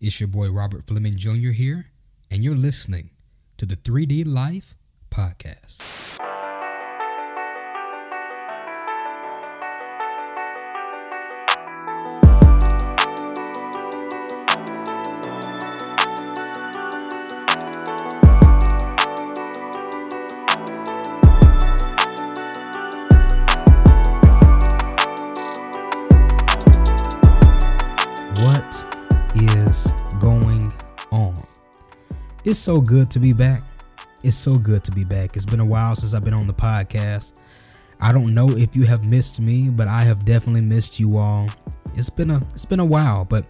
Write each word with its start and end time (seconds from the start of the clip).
It's 0.00 0.20
your 0.20 0.28
boy 0.28 0.48
Robert 0.48 0.86
Fleming 0.86 1.16
Jr. 1.16 1.50
here, 1.50 1.90
and 2.30 2.44
you're 2.44 2.54
listening 2.54 3.10
to 3.56 3.66
the 3.66 3.74
3D 3.74 4.24
Life 4.24 4.76
Podcast. 5.10 5.87
It's 32.48 32.58
so 32.58 32.80
good 32.80 33.10
to 33.10 33.18
be 33.18 33.34
back. 33.34 33.62
It's 34.22 34.34
so 34.34 34.56
good 34.56 34.82
to 34.84 34.90
be 34.90 35.04
back. 35.04 35.36
It's 35.36 35.44
been 35.44 35.60
a 35.60 35.66
while 35.66 35.94
since 35.94 36.14
I've 36.14 36.24
been 36.24 36.32
on 36.32 36.46
the 36.46 36.54
podcast. 36.54 37.32
I 38.00 38.10
don't 38.10 38.32
know 38.32 38.48
if 38.48 38.74
you 38.74 38.86
have 38.86 39.06
missed 39.06 39.38
me, 39.38 39.68
but 39.68 39.86
I 39.86 40.00
have 40.04 40.24
definitely 40.24 40.62
missed 40.62 40.98
you 40.98 41.18
all. 41.18 41.50
It's 41.94 42.08
been 42.08 42.30
a 42.30 42.38
it's 42.54 42.64
been 42.64 42.80
a 42.80 42.86
while, 42.86 43.26
but 43.26 43.44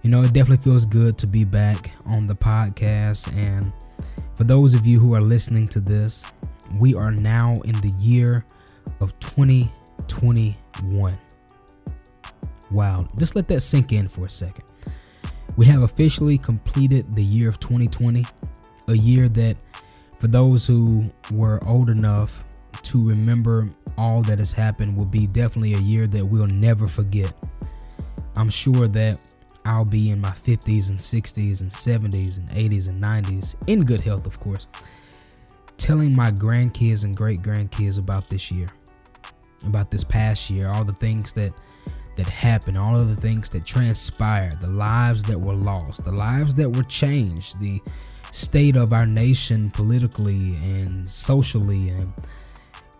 you 0.00 0.08
know, 0.08 0.22
it 0.22 0.32
definitely 0.32 0.64
feels 0.64 0.86
good 0.86 1.18
to 1.18 1.26
be 1.26 1.44
back 1.44 1.90
on 2.06 2.26
the 2.26 2.34
podcast 2.34 3.30
and 3.36 3.70
for 4.34 4.44
those 4.44 4.72
of 4.72 4.86
you 4.86 5.00
who 5.00 5.14
are 5.14 5.20
listening 5.20 5.68
to 5.68 5.80
this, 5.80 6.32
we 6.80 6.94
are 6.94 7.10
now 7.10 7.60
in 7.66 7.78
the 7.82 7.92
year 7.98 8.46
of 9.00 9.12
2021. 9.20 11.18
Wow, 12.70 13.06
just 13.18 13.36
let 13.36 13.48
that 13.48 13.60
sink 13.60 13.92
in 13.92 14.08
for 14.08 14.24
a 14.24 14.30
second. 14.30 14.64
We 15.56 15.66
have 15.66 15.82
officially 15.82 16.36
completed 16.36 17.14
the 17.14 17.22
year 17.22 17.48
of 17.48 17.60
2020, 17.60 18.24
a 18.88 18.94
year 18.94 19.28
that, 19.28 19.56
for 20.18 20.26
those 20.26 20.66
who 20.66 21.12
were 21.30 21.62
old 21.64 21.90
enough 21.90 22.44
to 22.82 23.08
remember 23.08 23.68
all 23.96 24.22
that 24.22 24.40
has 24.40 24.52
happened, 24.52 24.96
will 24.96 25.04
be 25.04 25.26
definitely 25.28 25.74
a 25.74 25.78
year 25.78 26.08
that 26.08 26.26
we'll 26.26 26.48
never 26.48 26.88
forget. 26.88 27.32
I'm 28.34 28.50
sure 28.50 28.88
that 28.88 29.20
I'll 29.64 29.84
be 29.84 30.10
in 30.10 30.20
my 30.20 30.30
50s 30.30 30.90
and 30.90 30.98
60s 30.98 31.60
and 31.60 31.70
70s 31.70 32.36
and 32.36 32.48
80s 32.50 32.88
and 32.88 33.00
90s, 33.00 33.54
in 33.68 33.84
good 33.84 34.00
health, 34.00 34.26
of 34.26 34.40
course, 34.40 34.66
telling 35.76 36.14
my 36.14 36.32
grandkids 36.32 37.04
and 37.04 37.16
great 37.16 37.42
grandkids 37.42 37.98
about 37.98 38.28
this 38.28 38.50
year, 38.50 38.68
about 39.64 39.92
this 39.92 40.02
past 40.02 40.50
year, 40.50 40.68
all 40.68 40.84
the 40.84 40.92
things 40.92 41.32
that 41.34 41.52
that 42.16 42.26
happened, 42.26 42.78
all 42.78 42.98
of 42.98 43.08
the 43.08 43.20
things 43.20 43.48
that 43.50 43.64
transpired, 43.64 44.60
the 44.60 44.70
lives 44.70 45.22
that 45.24 45.40
were 45.40 45.54
lost, 45.54 46.04
the 46.04 46.12
lives 46.12 46.54
that 46.54 46.70
were 46.70 46.82
changed, 46.84 47.58
the 47.60 47.80
state 48.30 48.76
of 48.76 48.92
our 48.92 49.06
nation 49.06 49.70
politically 49.70 50.56
and 50.56 51.08
socially, 51.08 51.88
and 51.88 52.12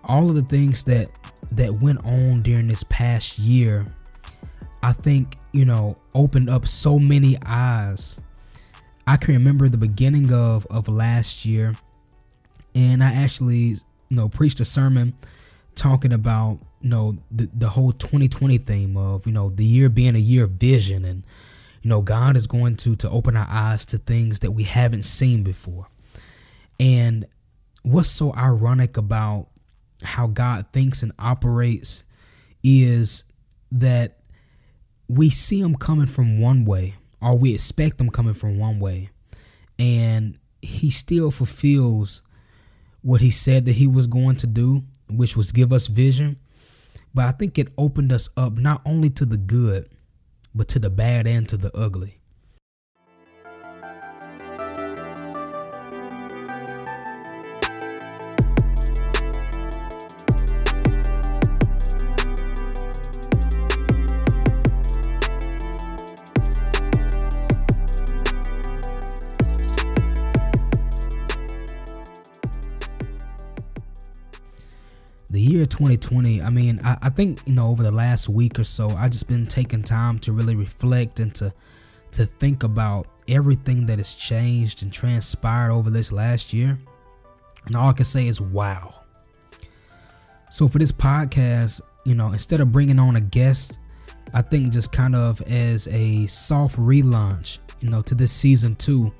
all 0.04 0.28
of 0.28 0.34
the 0.34 0.42
things 0.42 0.84
that 0.84 1.08
that 1.52 1.80
went 1.80 2.04
on 2.04 2.42
during 2.42 2.66
this 2.66 2.82
past 2.84 3.38
year. 3.38 3.86
I 4.82 4.92
think 4.92 5.36
you 5.52 5.64
know 5.64 5.96
opened 6.14 6.50
up 6.50 6.66
so 6.66 6.98
many 6.98 7.36
eyes. 7.44 8.18
I 9.06 9.16
can 9.16 9.34
remember 9.34 9.68
the 9.68 9.76
beginning 9.76 10.32
of 10.32 10.66
of 10.66 10.88
last 10.88 11.44
year, 11.44 11.74
and 12.74 13.02
I 13.02 13.12
actually 13.12 13.76
you 14.08 14.16
know 14.16 14.28
preached 14.28 14.60
a 14.60 14.64
sermon 14.64 15.14
talking 15.74 16.12
about 16.12 16.60
you 16.80 16.90
know 16.90 17.16
the 17.30 17.48
the 17.54 17.70
whole 17.70 17.92
2020 17.92 18.58
theme 18.58 18.96
of 18.96 19.26
you 19.26 19.32
know 19.32 19.50
the 19.50 19.64
year 19.64 19.88
being 19.88 20.14
a 20.14 20.20
year 20.20 20.44
of 20.44 20.52
vision 20.52 21.04
and 21.04 21.24
you 21.82 21.88
know 21.88 22.00
God 22.00 22.36
is 22.36 22.46
going 22.46 22.76
to 22.78 22.96
to 22.96 23.10
open 23.10 23.36
our 23.36 23.46
eyes 23.48 23.86
to 23.86 23.98
things 23.98 24.40
that 24.40 24.52
we 24.52 24.64
haven't 24.64 25.04
seen 25.04 25.42
before. 25.42 25.88
And 26.80 27.26
what's 27.82 28.08
so 28.08 28.34
ironic 28.34 28.96
about 28.96 29.48
how 30.02 30.26
God 30.26 30.66
thinks 30.72 31.02
and 31.02 31.12
operates 31.18 32.04
is 32.62 33.24
that 33.70 34.18
we 35.08 35.30
see 35.30 35.60
him 35.60 35.74
coming 35.74 36.06
from 36.06 36.40
one 36.40 36.64
way 36.64 36.94
or 37.20 37.36
we 37.36 37.54
expect 37.54 38.00
him 38.00 38.10
coming 38.10 38.34
from 38.34 38.58
one 38.58 38.80
way 38.80 39.10
and 39.78 40.38
he 40.62 40.90
still 40.90 41.30
fulfills 41.30 42.22
what 43.02 43.20
he 43.20 43.30
said 43.30 43.66
that 43.66 43.72
he 43.72 43.86
was 43.86 44.06
going 44.06 44.36
to 44.36 44.46
do 44.46 44.82
which 45.16 45.36
was 45.36 45.52
give 45.52 45.72
us 45.72 45.86
vision. 45.86 46.36
But 47.14 47.26
I 47.26 47.32
think 47.32 47.58
it 47.58 47.68
opened 47.78 48.12
us 48.12 48.28
up 48.36 48.58
not 48.58 48.82
only 48.84 49.10
to 49.10 49.24
the 49.24 49.36
good, 49.36 49.88
but 50.54 50.68
to 50.68 50.78
the 50.78 50.90
bad 50.90 51.26
and 51.26 51.48
to 51.48 51.56
the 51.56 51.74
ugly. 51.76 52.20
I 77.04 77.08
think 77.08 77.40
you 77.46 77.52
know 77.52 77.68
over 77.68 77.82
the 77.82 77.90
last 77.90 78.28
week 78.28 78.58
or 78.58 78.64
so 78.64 78.88
i 78.90 79.08
just 79.08 79.28
been 79.28 79.46
taking 79.46 79.82
time 79.82 80.18
to 80.18 80.32
really 80.32 80.56
reflect 80.56 81.20
and 81.20 81.34
to 81.34 81.52
to 82.10 82.24
think 82.26 82.62
about 82.62 83.06
everything 83.28 83.86
that 83.86 83.98
has 83.98 84.14
changed 84.14 84.82
and 84.82 84.92
transpired 84.92 85.70
over 85.70 85.90
this 85.90 86.10
last 86.10 86.52
year 86.52 86.78
and 87.66 87.76
all 87.76 87.88
i 87.88 87.92
can 87.92 88.04
say 88.04 88.26
is 88.26 88.40
wow 88.40 88.92
so 90.50 90.66
for 90.66 90.78
this 90.78 90.92
podcast 90.92 91.80
you 92.04 92.14
know 92.14 92.32
instead 92.32 92.60
of 92.60 92.72
bringing 92.72 92.98
on 92.98 93.16
a 93.16 93.20
guest 93.20 93.78
i 94.32 94.42
think 94.42 94.72
just 94.72 94.90
kind 94.90 95.14
of 95.14 95.40
as 95.42 95.86
a 95.88 96.26
soft 96.26 96.76
relaunch 96.76 97.58
you 97.80 97.88
know 97.88 98.02
to 98.02 98.14
this 98.14 98.32
season 98.32 98.74
two 98.74 99.12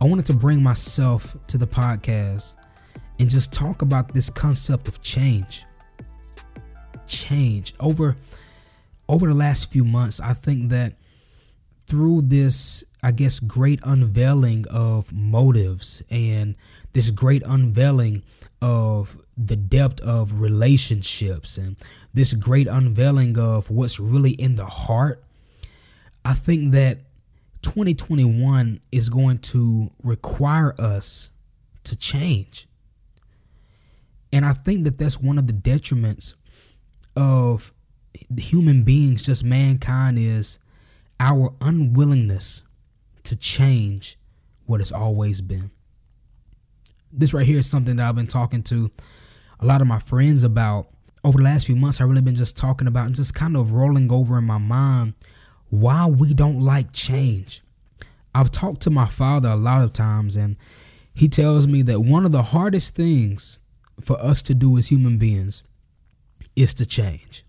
i 0.00 0.04
wanted 0.04 0.24
to 0.24 0.32
bring 0.32 0.62
myself 0.62 1.36
to 1.46 1.58
the 1.58 1.66
podcast 1.66 2.54
and 3.18 3.28
just 3.28 3.52
talk 3.52 3.82
about 3.82 4.12
this 4.14 4.30
concept 4.30 4.88
of 4.88 5.02
change. 5.02 5.64
Change 7.08 7.74
over 7.80 8.16
over 9.08 9.26
the 9.26 9.34
last 9.34 9.72
few 9.72 9.84
months, 9.84 10.20
I 10.20 10.34
think 10.34 10.68
that 10.70 10.94
through 11.86 12.22
this, 12.22 12.84
I 13.02 13.12
guess, 13.12 13.40
great 13.40 13.80
unveiling 13.82 14.66
of 14.68 15.12
motives 15.12 16.02
and 16.10 16.54
this 16.92 17.10
great 17.10 17.42
unveiling 17.46 18.22
of 18.60 19.16
the 19.36 19.56
depth 19.56 20.00
of 20.02 20.40
relationships 20.40 21.56
and 21.56 21.76
this 22.12 22.34
great 22.34 22.66
unveiling 22.66 23.38
of 23.38 23.70
what's 23.70 23.98
really 23.98 24.32
in 24.32 24.56
the 24.56 24.66
heart, 24.66 25.24
I 26.24 26.34
think 26.34 26.72
that 26.72 26.98
2021 27.62 28.80
is 28.92 29.08
going 29.08 29.38
to 29.38 29.90
require 30.02 30.74
us 30.78 31.30
to 31.84 31.96
change. 31.96 32.68
And 34.30 34.44
I 34.44 34.52
think 34.52 34.84
that 34.84 34.98
that's 34.98 35.18
one 35.18 35.38
of 35.38 35.46
the 35.46 35.54
detriments 35.54 36.34
of 37.18 37.72
human 38.36 38.84
beings, 38.84 39.22
just 39.22 39.44
mankind, 39.44 40.18
is 40.18 40.58
our 41.20 41.52
unwillingness 41.60 42.62
to 43.24 43.36
change 43.36 44.16
what 44.66 44.80
has 44.80 44.92
always 44.92 45.40
been. 45.40 45.70
This 47.12 47.34
right 47.34 47.46
here 47.46 47.58
is 47.58 47.68
something 47.68 47.96
that 47.96 48.06
I've 48.06 48.14
been 48.14 48.26
talking 48.26 48.62
to 48.64 48.90
a 49.60 49.66
lot 49.66 49.80
of 49.80 49.86
my 49.86 49.98
friends 49.98 50.44
about 50.44 50.86
over 51.24 51.38
the 51.38 51.44
last 51.44 51.66
few 51.66 51.74
months. 51.74 52.00
I've 52.00 52.08
really 52.08 52.22
been 52.22 52.34
just 52.34 52.56
talking 52.56 52.86
about 52.86 53.06
and 53.06 53.14
just 53.14 53.34
kind 53.34 53.56
of 53.56 53.72
rolling 53.72 54.12
over 54.12 54.38
in 54.38 54.44
my 54.44 54.58
mind 54.58 55.14
why 55.70 56.06
we 56.06 56.34
don't 56.34 56.60
like 56.60 56.92
change. 56.92 57.62
I've 58.34 58.50
talked 58.50 58.82
to 58.82 58.90
my 58.90 59.06
father 59.06 59.48
a 59.48 59.56
lot 59.56 59.82
of 59.82 59.92
times, 59.92 60.36
and 60.36 60.56
he 61.12 61.28
tells 61.28 61.66
me 61.66 61.82
that 61.82 62.00
one 62.00 62.24
of 62.24 62.32
the 62.32 62.44
hardest 62.44 62.94
things 62.94 63.58
for 64.00 64.20
us 64.20 64.42
to 64.42 64.54
do 64.54 64.78
as 64.78 64.88
human 64.88 65.18
beings 65.18 65.62
is 66.58 66.74
to 66.74 66.84
change. 66.84 67.44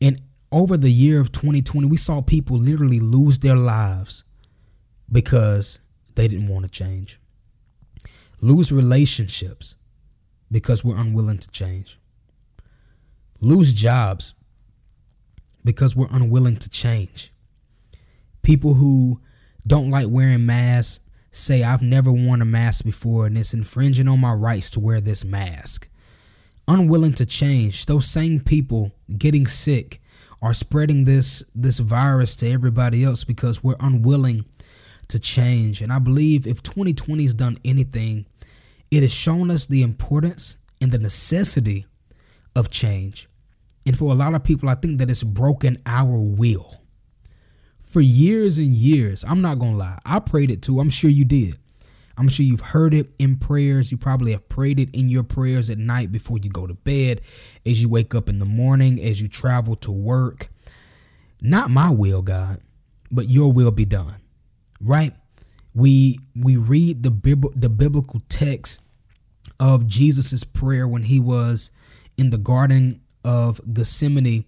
And 0.00 0.20
over 0.52 0.76
the 0.76 0.92
year 0.92 1.20
of 1.20 1.32
2020, 1.32 1.88
we 1.88 1.96
saw 1.96 2.20
people 2.20 2.56
literally 2.56 3.00
lose 3.00 3.38
their 3.38 3.56
lives 3.56 4.22
because 5.10 5.80
they 6.14 6.28
didn't 6.28 6.48
want 6.48 6.64
to 6.64 6.70
change, 6.70 7.18
lose 8.40 8.70
relationships 8.70 9.74
because 10.50 10.84
we're 10.84 10.96
unwilling 10.96 11.38
to 11.38 11.50
change, 11.50 11.98
lose 13.40 13.72
jobs 13.72 14.34
because 15.64 15.96
we're 15.96 16.08
unwilling 16.10 16.56
to 16.56 16.70
change. 16.70 17.32
People 18.42 18.74
who 18.74 19.20
don't 19.66 19.90
like 19.90 20.06
wearing 20.08 20.46
masks 20.46 21.00
say 21.32 21.64
I've 21.64 21.82
never 21.82 22.12
worn 22.12 22.40
a 22.40 22.44
mask 22.44 22.84
before 22.84 23.26
and 23.26 23.36
it's 23.36 23.52
infringing 23.52 24.06
on 24.06 24.20
my 24.20 24.32
rights 24.32 24.70
to 24.72 24.80
wear 24.80 25.00
this 25.00 25.24
mask. 25.24 25.88
Unwilling 26.68 27.14
to 27.14 27.26
change, 27.26 27.86
those 27.86 28.06
same 28.06 28.40
people 28.40 28.92
getting 29.16 29.46
sick 29.46 30.00
are 30.42 30.54
spreading 30.54 31.04
this 31.04 31.44
this 31.54 31.78
virus 31.78 32.36
to 32.36 32.50
everybody 32.50 33.04
else 33.04 33.24
because 33.24 33.62
we're 33.62 33.76
unwilling 33.80 34.44
to 35.08 35.18
change. 35.18 35.80
And 35.80 35.92
I 35.92 35.98
believe 35.98 36.46
if 36.46 36.62
2020 36.62 37.22
has 37.22 37.34
done 37.34 37.58
anything, 37.64 38.26
it 38.90 39.02
has 39.02 39.12
shown 39.12 39.50
us 39.50 39.66
the 39.66 39.82
importance 39.82 40.56
and 40.80 40.92
the 40.92 40.98
necessity 40.98 41.86
of 42.54 42.70
change. 42.70 43.28
And 43.84 43.96
for 43.96 44.10
a 44.10 44.16
lot 44.16 44.34
of 44.34 44.42
people, 44.42 44.68
I 44.68 44.74
think 44.74 44.98
that 44.98 45.10
it's 45.10 45.22
broken 45.22 45.78
our 45.86 46.18
will. 46.18 46.80
For 47.80 48.00
years 48.00 48.58
and 48.58 48.72
years, 48.72 49.24
I'm 49.24 49.40
not 49.40 49.60
to 49.60 49.78
lie, 49.78 49.98
I 50.04 50.18
prayed 50.18 50.50
it 50.50 50.60
too. 50.62 50.80
I'm 50.80 50.90
sure 50.90 51.08
you 51.08 51.24
did. 51.24 51.56
I'm 52.16 52.28
sure 52.28 52.46
you've 52.46 52.60
heard 52.60 52.94
it 52.94 53.12
in 53.18 53.36
prayers. 53.36 53.92
You 53.92 53.98
probably 53.98 54.32
have 54.32 54.48
prayed 54.48 54.80
it 54.80 54.88
in 54.94 55.08
your 55.08 55.22
prayers 55.22 55.68
at 55.68 55.78
night 55.78 56.10
before 56.10 56.38
you 56.38 56.48
go 56.48 56.66
to 56.66 56.74
bed, 56.74 57.20
as 57.64 57.82
you 57.82 57.88
wake 57.88 58.14
up 58.14 58.28
in 58.28 58.38
the 58.38 58.46
morning, 58.46 59.00
as 59.00 59.20
you 59.20 59.28
travel 59.28 59.76
to 59.76 59.92
work. 59.92 60.48
Not 61.40 61.70
my 61.70 61.90
will, 61.90 62.22
God, 62.22 62.60
but 63.10 63.28
your 63.28 63.52
will 63.52 63.70
be 63.70 63.84
done. 63.84 64.20
Right? 64.80 65.14
We 65.74 66.18
we 66.34 66.56
read 66.56 67.02
the 67.02 67.10
the 67.54 67.68
biblical 67.68 68.22
text 68.28 68.82
of 69.60 69.86
Jesus's 69.86 70.44
prayer 70.44 70.88
when 70.88 71.04
he 71.04 71.18
was 71.18 71.70
in 72.16 72.30
the 72.30 72.38
garden 72.38 73.00
of 73.24 73.60
Gethsemane, 73.72 74.26
you 74.26 74.44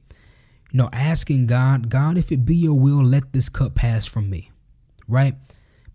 know, 0.73 0.89
asking 0.93 1.47
God, 1.47 1.91
God, 1.91 2.17
if 2.17 2.31
it 2.33 2.45
be 2.45 2.57
your 2.57 2.79
will, 2.79 3.03
let 3.03 3.33
this 3.33 3.49
cup 3.49 3.75
pass 3.75 4.07
from 4.07 4.31
me. 4.31 4.53
Right? 5.07 5.35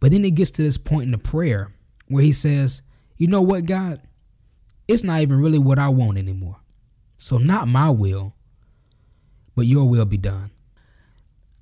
But 0.04 0.12
then 0.12 0.26
it 0.26 0.32
gets 0.32 0.52
to 0.52 0.62
this 0.62 0.78
point 0.78 1.06
in 1.06 1.12
the 1.12 1.18
prayer 1.18 1.72
where 2.10 2.22
he 2.22 2.34
says, 2.34 2.82
You 3.16 3.28
know 3.28 3.42
what, 3.42 3.66
God? 3.66 4.02
It's 4.86 5.02
not 5.02 5.22
even 5.22 5.40
really 5.40 5.60
what 5.60 5.80
I 5.80 5.88
want 5.88 6.18
anymore. 6.18 6.58
So, 7.18 7.38
not 7.38 7.70
my 7.70 7.90
will, 7.90 8.36
but 9.56 9.66
your 9.66 9.88
will 9.88 10.04
be 10.04 10.18
done. 10.18 10.52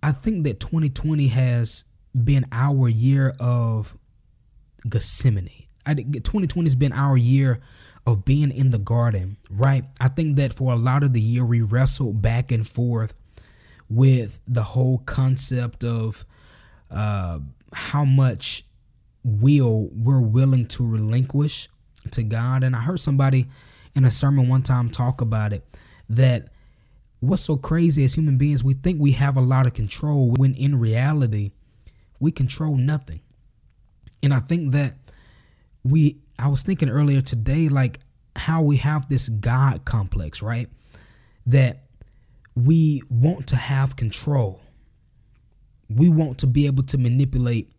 I 0.02 0.12
think 0.12 0.44
that 0.46 0.60
2020 0.60 1.28
has 1.28 1.86
been 2.16 2.48
our 2.52 2.90
year 2.90 3.36
of 3.40 3.96
Gethsemane. 4.90 5.68
I 5.86 5.94
2020 5.94 6.66
has 6.66 6.74
been 6.74 6.94
our 6.94 7.18
year 7.18 7.60
of 8.08 8.26
being 8.26 8.50
in 8.50 8.72
the 8.72 8.80
garden, 8.80 9.38
right? 9.52 9.84
I 10.00 10.08
think 10.08 10.38
that 10.38 10.52
for 10.52 10.74
a 10.74 10.78
lot 10.78 11.04
of 11.04 11.14
the 11.14 11.22
year, 11.22 11.46
we 11.46 11.62
wrestled 11.62 12.24
back 12.24 12.52
and 12.52 12.68
forth 12.68 13.14
with 13.88 14.42
the 14.48 14.64
whole 14.64 14.98
concept 14.98 15.84
of 15.84 16.26
uh, 16.90 17.38
how 17.74 18.06
much 18.06 18.66
will 19.24 19.90
we're 19.94 20.22
willing 20.22 20.66
to 20.66 20.86
relinquish 20.86 21.70
to 22.12 22.24
God. 22.24 22.64
And 22.64 22.76
I 22.76 22.82
heard 22.82 23.00
somebody 23.00 23.48
in 23.94 24.06
a 24.06 24.12
sermon 24.12 24.48
one 24.48 24.64
time 24.64 24.90
talk 24.90 25.22
about 25.22 25.54
it 25.54 25.64
that 26.10 26.48
what's 27.20 27.44
so 27.44 27.56
crazy 27.56 28.04
as 28.04 28.16
human 28.16 28.38
beings, 28.38 28.64
we 28.64 28.74
think 28.74 29.00
we 29.00 29.12
have 29.14 29.38
a 29.38 29.42
lot 29.42 29.68
of 29.68 29.74
control 29.74 30.32
when 30.32 30.54
in 30.56 30.80
reality, 30.80 31.52
we 32.20 32.32
control 32.32 32.76
nothing. 32.76 33.22
And 34.24 34.34
I 34.34 34.40
think 34.40 34.72
that 34.72 34.96
we, 35.84 36.18
I 36.38 36.48
was 36.48 36.64
thinking 36.64 36.90
earlier 36.90 37.22
today, 37.22 37.70
like 37.70 38.00
how 38.36 38.62
we 38.62 38.78
have 38.78 39.08
this 39.10 39.30
God 39.30 39.86
complex, 39.86 40.42
right? 40.42 40.70
That 41.46 41.84
we 42.56 43.02
want 43.10 43.48
to 43.48 43.56
have 43.56 43.96
control 43.96 44.62
we 45.98 46.10
want 46.10 46.38
to 46.40 46.48
be 46.48 46.66
able 46.66 46.84
to 46.84 46.98
manipulate 46.98 47.72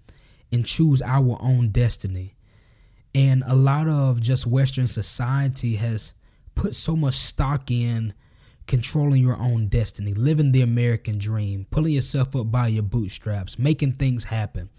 and 0.50 0.66
choose 0.66 1.00
our 1.02 1.38
own 1.40 1.68
destiny. 1.68 2.34
And 3.14 3.42
a 3.46 3.54
lot 3.54 3.88
of 3.88 4.20
just 4.20 4.46
Western 4.46 4.86
society 4.86 5.76
has 5.76 6.14
put 6.54 6.74
so 6.74 6.96
much 6.96 7.14
stock 7.14 7.70
in 7.70 8.14
controlling 8.66 9.22
your 9.22 9.36
own 9.36 9.66
destiny, 9.66 10.14
living 10.14 10.52
the 10.52 10.62
American 10.62 11.18
dream, 11.18 11.66
pulling 11.70 11.92
yourself 11.92 12.36
up 12.36 12.50
by 12.50 12.68
your 12.68 12.82
bootstraps, 12.82 13.58
making 13.58 13.92
things 13.92 14.24
happen, 14.24 14.70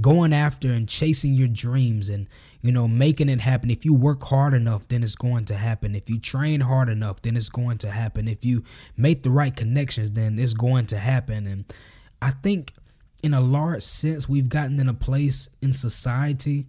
going 0.00 0.32
after 0.32 0.70
and 0.70 0.88
chasing 0.88 1.34
your 1.34 1.48
dreams 1.48 2.08
and, 2.08 2.28
you 2.60 2.70
know, 2.70 2.86
making 2.86 3.28
it 3.28 3.40
happen. 3.40 3.70
If 3.70 3.84
you 3.84 3.94
work 3.94 4.22
hard 4.24 4.54
enough, 4.54 4.88
then 4.88 5.02
it's 5.02 5.16
going 5.16 5.44
to 5.46 5.54
happen. 5.54 5.94
If 5.94 6.08
you 6.08 6.18
train 6.18 6.60
hard 6.60 6.88
enough, 6.88 7.22
then 7.22 7.36
it's 7.36 7.48
going 7.48 7.78
to 7.78 7.90
happen. 7.90 8.28
If 8.28 8.44
you 8.44 8.62
make 8.96 9.22
the 9.22 9.30
right 9.30 9.54
connections, 9.54 10.12
then 10.12 10.38
it's 10.38 10.54
going 10.54 10.86
to 10.86 10.98
happen. 10.98 11.46
And 11.46 11.64
I 12.20 12.30
think 12.30 12.72
in 13.22 13.34
a 13.34 13.40
large 13.40 13.82
sense 13.82 14.28
we've 14.28 14.48
gotten 14.48 14.78
in 14.78 14.88
a 14.88 14.94
place 14.94 15.48
in 15.60 15.72
society 15.72 16.66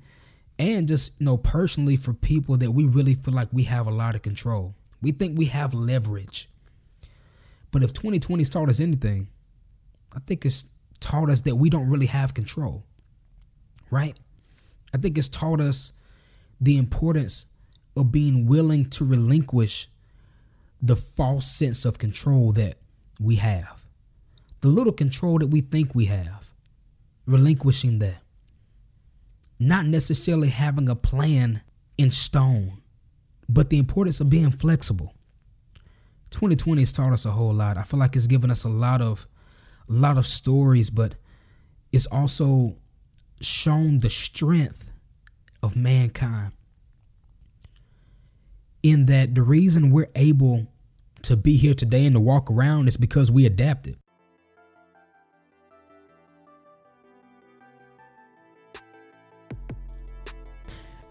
and 0.60 0.88
just 0.88 1.20
you 1.20 1.26
know 1.26 1.38
personally 1.38 1.96
for 1.96 2.14
people 2.14 2.58
that 2.58 2.72
we 2.72 2.86
really 2.86 3.14
feel 3.14 3.34
like 3.34 3.50
we 3.52 3.64
have 3.64 3.88
a 3.88 3.92
lot 3.92 4.16
of 4.16 4.22
control. 4.22 4.76
We 5.02 5.12
think 5.12 5.38
we 5.38 5.46
have 5.46 5.74
leverage. 5.74 6.50
But 7.72 7.84
if 7.84 7.94
2020 7.94 8.44
taught 8.46 8.70
us 8.70 8.80
anything, 8.80 9.28
I 10.16 10.20
think 10.20 10.46
it's 10.46 10.68
taught 11.00 11.30
us 11.30 11.42
that 11.42 11.58
we 11.58 11.70
don't 11.70 11.90
really 11.90 12.08
have 12.08 12.34
control. 12.34 12.84
Right? 13.92 14.18
I 14.94 14.98
think 14.98 15.18
it's 15.18 15.30
taught 15.30 15.62
us 15.62 15.94
the 16.60 16.78
importance 16.78 17.46
of 17.96 18.12
being 18.12 18.48
willing 18.48 18.90
to 18.90 19.06
relinquish 19.06 19.90
the 20.82 20.96
false 20.96 21.46
sense 21.46 21.86
of 21.86 22.00
control 22.00 22.52
that 22.54 22.78
we 23.20 23.36
have 23.36 23.87
the 24.62 24.68
little 24.68 24.94
control 24.94 25.40
that 25.40 25.48
we 25.48 25.62
think 25.62 25.94
we 25.94 26.06
have, 26.06 26.50
relinquishing 27.26 28.00
that. 28.00 28.24
Not 29.60 29.86
necessarily 29.86 30.50
having 30.50 30.88
a 30.90 30.96
plan 30.96 31.62
in 31.98 32.10
stone, 32.10 32.82
but 33.50 33.70
the 33.70 33.80
importance 33.80 34.20
of 34.20 34.30
being 34.30 34.52
flexible. 34.52 35.14
2020 36.32 36.82
has 36.82 36.92
taught 36.92 37.14
us 37.14 37.26
a 37.26 37.32
whole 37.32 37.54
lot. 37.54 37.78
I 37.78 37.84
feel 37.84 38.00
like 38.00 38.16
it's 38.16 38.28
given 38.28 38.52
us 38.52 38.64
a 38.64 38.70
lot 38.70 39.02
of 39.02 39.28
a 39.90 39.94
lot 39.94 40.18
of 40.18 40.28
stories, 40.28 40.90
but 40.90 41.16
it's 41.92 42.06
also 42.08 42.76
shown 43.40 44.00
the 44.00 44.10
strength 44.10 44.92
of 45.64 45.76
mankind. 45.76 46.52
In 48.84 49.06
that 49.06 49.34
the 49.34 49.42
reason 49.42 49.92
we're 49.92 50.10
able 50.16 50.68
to 51.24 51.36
be 51.36 51.58
here 51.58 51.74
today 51.74 52.06
and 52.06 52.16
to 52.16 52.20
walk 52.20 52.52
around 52.52 52.88
is 52.88 52.98
because 52.98 53.32
we 53.32 53.46
adapted. 53.46 53.98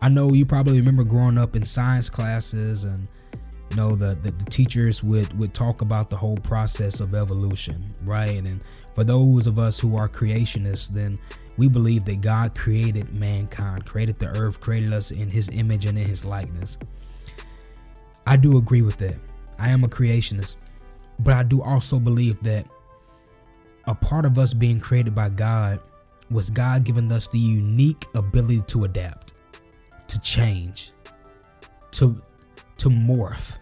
I 0.03 0.09
know 0.09 0.33
you 0.33 0.47
probably 0.47 0.79
remember 0.79 1.05
growing 1.05 1.39
up 1.39 1.57
in 1.57 1.65
science 1.65 2.09
classes 2.09 2.85
and 2.85 3.09
you 3.71 3.77
know 3.77 3.91
the, 3.97 4.15
the, 4.15 4.31
the, 4.31 4.45
teachers 4.51 5.03
would 5.03 5.37
would 5.39 5.55
talk 5.55 5.83
about 5.83 6.09
the 6.09 6.17
whole 6.17 6.37
process 6.37 7.01
of 7.01 7.15
evolution 7.15 7.85
right? 8.05 8.45
And 8.45 8.61
for 8.95 9.05
those 9.05 9.47
of 9.47 9.59
us 9.59 9.81
who 9.81 9.97
are 9.97 10.09
creationists 10.09 10.89
then 10.89 11.19
we 11.57 11.69
believe 11.69 12.05
that 12.05 12.21
god 12.21 12.55
created 12.55 13.13
mankind 13.15 13.87
created 13.87 14.17
the 14.17 14.29
earth 14.39 14.61
created 14.61 14.93
us 14.93 15.11
in 15.11 15.31
his 15.31 15.49
image 15.51 15.87
and 15.87 15.99
in 15.99 16.07
his 16.07 16.25
likeness. 16.25 16.77
I 18.27 18.37
do 18.37 18.59
agree 18.59 18.83
with 18.83 18.97
that. 18.99 19.19
I 19.59 19.71
am 19.71 19.85
a 19.85 19.89
creationist 19.89 20.57
but 21.21 21.35
i 21.35 21.43
do 21.43 21.63
also 21.63 21.99
believe 21.99 22.41
that 22.43 22.67
a 23.87 23.95
part 23.95 24.25
of 24.25 24.39
us 24.39 24.53
being 24.53 24.81
created 24.81 25.15
by 25.15 25.29
god 25.29 25.81
was 26.31 26.51
god 26.51 26.85
giving 26.85 27.11
us 27.13 27.29
the 27.29 27.39
unique 27.39 28.05
ability 28.15 28.63
to 28.67 28.85
adapt 28.85 29.26
to 30.09 30.21
change, 30.21 30.93
to 31.93 32.19
to 32.79 32.89
morph, 32.89 33.57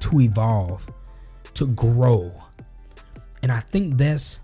to 0.00 0.20
evolve, 0.20 0.86
to 1.54 1.66
grow. 1.68 2.32
And 3.42 3.50
I 3.50 3.60
think 3.60 3.96
that's 3.96 4.40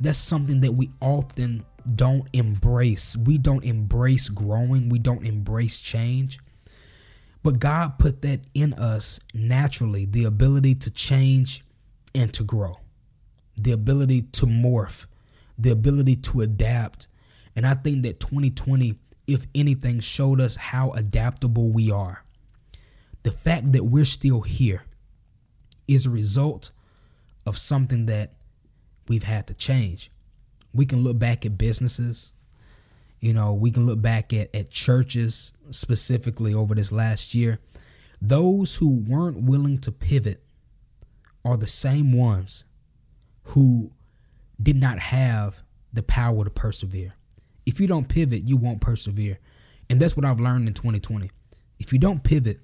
that's 0.00 0.18
something 0.18 0.60
that 0.60 0.72
we 0.72 0.90
often 1.00 1.64
don't 1.94 2.28
embrace. 2.32 3.16
We 3.16 3.38
don't 3.38 3.64
embrace 3.64 4.28
growing, 4.28 4.88
we 4.88 4.98
don't 4.98 5.24
embrace 5.24 5.80
change. 5.80 6.38
But 7.42 7.58
God 7.58 7.98
put 7.98 8.22
that 8.22 8.40
in 8.54 8.72
us 8.74 9.20
naturally, 9.34 10.04
the 10.04 10.24
ability 10.24 10.76
to 10.76 10.90
change 10.90 11.64
and 12.14 12.32
to 12.34 12.44
grow. 12.44 12.78
The 13.56 13.72
ability 13.72 14.22
to 14.32 14.46
morph, 14.46 15.06
the 15.58 15.70
ability 15.70 16.16
to 16.16 16.40
adapt. 16.40 17.08
And 17.56 17.66
I 17.66 17.74
think 17.74 18.02
that 18.04 18.20
2020 18.20 18.98
if 19.26 19.46
anything, 19.54 20.00
showed 20.00 20.40
us 20.40 20.56
how 20.56 20.90
adaptable 20.90 21.72
we 21.72 21.90
are. 21.90 22.24
The 23.22 23.32
fact 23.32 23.72
that 23.72 23.84
we're 23.84 24.04
still 24.04 24.42
here 24.42 24.84
is 25.86 26.06
a 26.06 26.10
result 26.10 26.72
of 27.46 27.58
something 27.58 28.06
that 28.06 28.34
we've 29.08 29.22
had 29.22 29.46
to 29.48 29.54
change. 29.54 30.10
We 30.74 30.86
can 30.86 31.02
look 31.02 31.18
back 31.18 31.44
at 31.44 31.58
businesses, 31.58 32.32
you 33.22 33.32
know, 33.32 33.54
we 33.54 33.70
can 33.70 33.86
look 33.86 34.02
back 34.02 34.32
at, 34.32 34.54
at 34.54 34.68
churches 34.68 35.52
specifically 35.70 36.52
over 36.52 36.74
this 36.74 36.90
last 36.90 37.34
year. 37.34 37.60
Those 38.20 38.76
who 38.76 39.04
weren't 39.06 39.42
willing 39.42 39.78
to 39.78 39.92
pivot 39.92 40.42
are 41.44 41.56
the 41.56 41.68
same 41.68 42.12
ones 42.12 42.64
who 43.44 43.92
did 44.60 44.76
not 44.76 44.98
have 44.98 45.62
the 45.92 46.02
power 46.02 46.44
to 46.44 46.50
persevere. 46.50 47.14
If 47.64 47.80
you 47.80 47.86
don't 47.86 48.08
pivot, 48.08 48.48
you 48.48 48.56
won't 48.56 48.80
persevere. 48.80 49.38
And 49.88 50.00
that's 50.00 50.16
what 50.16 50.24
I've 50.24 50.40
learned 50.40 50.68
in 50.68 50.74
2020. 50.74 51.30
If 51.78 51.92
you 51.92 51.98
don't 51.98 52.22
pivot, 52.22 52.60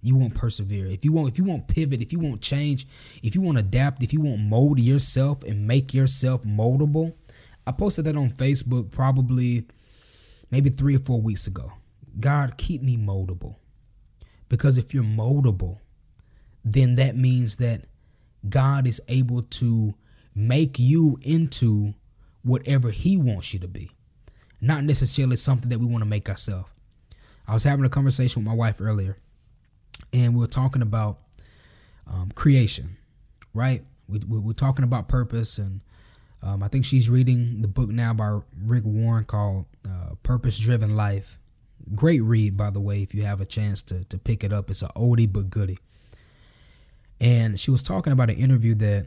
you 0.00 0.16
won't 0.16 0.34
persevere. 0.34 0.86
If 0.86 1.04
you 1.04 1.12
won't, 1.12 1.28
if 1.28 1.38
you 1.38 1.44
won't 1.44 1.66
pivot, 1.66 2.00
if 2.00 2.12
you 2.12 2.20
won't 2.20 2.40
change, 2.40 2.86
if 3.22 3.34
you 3.34 3.40
won't 3.40 3.58
adapt, 3.58 4.02
if 4.02 4.12
you 4.12 4.20
won't 4.20 4.42
mold 4.42 4.80
yourself 4.80 5.42
and 5.42 5.66
make 5.66 5.92
yourself 5.92 6.44
moldable. 6.44 7.14
I 7.66 7.72
posted 7.72 8.04
that 8.06 8.16
on 8.16 8.30
Facebook 8.30 8.90
probably 8.90 9.66
maybe 10.50 10.70
three 10.70 10.96
or 10.96 11.00
four 11.00 11.20
weeks 11.20 11.46
ago. 11.46 11.72
God, 12.18 12.56
keep 12.56 12.82
me 12.82 12.96
moldable. 12.96 13.56
Because 14.48 14.78
if 14.78 14.94
you're 14.94 15.04
moldable, 15.04 15.80
then 16.64 16.94
that 16.94 17.16
means 17.16 17.56
that 17.56 17.82
God 18.48 18.86
is 18.86 19.00
able 19.08 19.42
to 19.42 19.94
make 20.34 20.78
you 20.78 21.18
into 21.22 21.94
whatever 22.42 22.90
He 22.90 23.16
wants 23.16 23.52
you 23.52 23.60
to 23.60 23.68
be, 23.68 23.90
not 24.60 24.84
necessarily 24.84 25.36
something 25.36 25.68
that 25.70 25.78
we 25.78 25.86
want 25.86 26.02
to 26.02 26.08
make 26.08 26.28
ourselves. 26.28 26.68
I 27.46 27.54
was 27.54 27.64
having 27.64 27.84
a 27.84 27.88
conversation 27.88 28.42
with 28.42 28.48
my 28.48 28.54
wife 28.54 28.80
earlier, 28.80 29.16
and 30.12 30.34
we 30.34 30.40
were 30.40 30.46
talking 30.46 30.82
about 30.82 31.18
um, 32.06 32.30
creation, 32.34 32.96
right? 33.54 33.82
We, 34.08 34.18
we 34.18 34.38
were 34.38 34.54
talking 34.54 34.84
about 34.84 35.08
purpose, 35.08 35.58
and 35.58 35.80
um, 36.42 36.62
I 36.62 36.68
think 36.68 36.84
she's 36.84 37.08
reading 37.08 37.62
the 37.62 37.68
book 37.68 37.88
now 37.88 38.12
by 38.12 38.40
Rick 38.62 38.84
Warren 38.84 39.24
called 39.24 39.66
uh, 39.84 40.14
Purpose 40.22 40.58
Driven 40.58 40.94
Life. 40.94 41.38
Great 41.94 42.22
read, 42.22 42.56
by 42.56 42.70
the 42.70 42.80
way, 42.80 43.02
if 43.02 43.14
you 43.14 43.24
have 43.24 43.40
a 43.40 43.46
chance 43.46 43.82
to, 43.82 44.04
to 44.04 44.18
pick 44.18 44.44
it 44.44 44.52
up. 44.52 44.68
It's 44.68 44.82
an 44.82 44.90
oldie 44.94 45.30
but 45.30 45.48
goodie. 45.48 45.78
And 47.20 47.58
she 47.58 47.70
was 47.70 47.82
talking 47.82 48.12
about 48.12 48.30
an 48.30 48.36
interview 48.36 48.74
that 48.76 49.06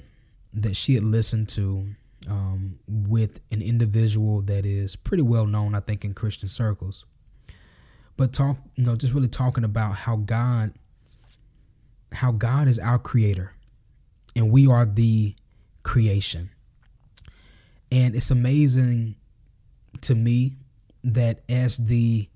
that 0.53 0.75
she 0.75 0.96
had 0.96 1.03
listened 1.03 1.48
to 1.48 1.86
um, 2.28 2.80
with 2.88 3.40
an 3.51 3.62
individual 3.62 4.42
that 4.44 4.66
is 4.66 4.96
pretty 4.96 5.24
well 5.24 5.46
known, 5.46 5.75
I 5.75 5.80
think, 5.80 6.06
in 6.06 6.13
Christian 6.13 6.50
circles. 6.50 7.06
But 8.18 8.34
talk, 8.34 8.58
you 8.75 8.86
know, 8.86 8.96
just 8.96 9.13
really 9.13 9.28
talking 9.28 9.63
about 9.63 9.96
how 9.96 10.18
God, 10.18 10.74
how 12.12 12.32
God 12.32 12.68
is 12.68 12.78
our 12.78 13.00
creator, 13.00 13.56
and 14.36 14.51
we 14.51 14.68
are 14.68 14.86
the 14.86 15.36
creation. 15.84 16.51
And 17.92 18.16
it's 18.16 18.32
amazing 18.32 19.16
to 20.01 20.16
me 20.16 20.58
that 21.04 21.42
as 21.50 21.78
the 21.78 22.30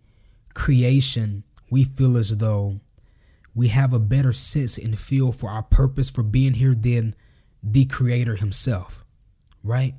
creation, 0.54 1.44
we 1.70 1.84
feel 1.84 2.18
as 2.18 2.36
though 2.38 2.80
we 3.54 3.70
have 3.70 3.94
a 3.94 4.00
better 4.00 4.34
sense 4.34 4.78
and 4.78 5.00
feel 5.00 5.32
for 5.32 5.50
our 5.50 5.64
purpose 5.64 6.10
for 6.10 6.24
being 6.24 6.56
here 6.56 6.76
than 6.76 7.16
the 7.64 7.86
creator 7.86 8.36
himself, 8.36 9.05
right? 9.66 9.96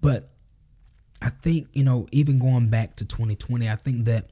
But 0.00 0.30
I 1.22 1.30
think, 1.30 1.68
you 1.72 1.84
know, 1.84 2.06
even 2.12 2.38
going 2.38 2.68
back 2.68 2.96
to 2.96 3.06
2020, 3.06 3.70
I 3.70 3.76
think 3.76 4.04
that 4.04 4.28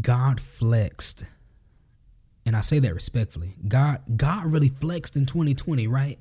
God 0.00 0.40
flexed. 0.40 1.24
And 2.46 2.56
I 2.56 2.62
say 2.62 2.78
that 2.78 2.94
respectfully. 2.94 3.56
God 3.66 4.00
God 4.16 4.46
really 4.46 4.70
flexed 4.70 5.16
in 5.16 5.26
2020, 5.26 5.86
right? 5.86 6.18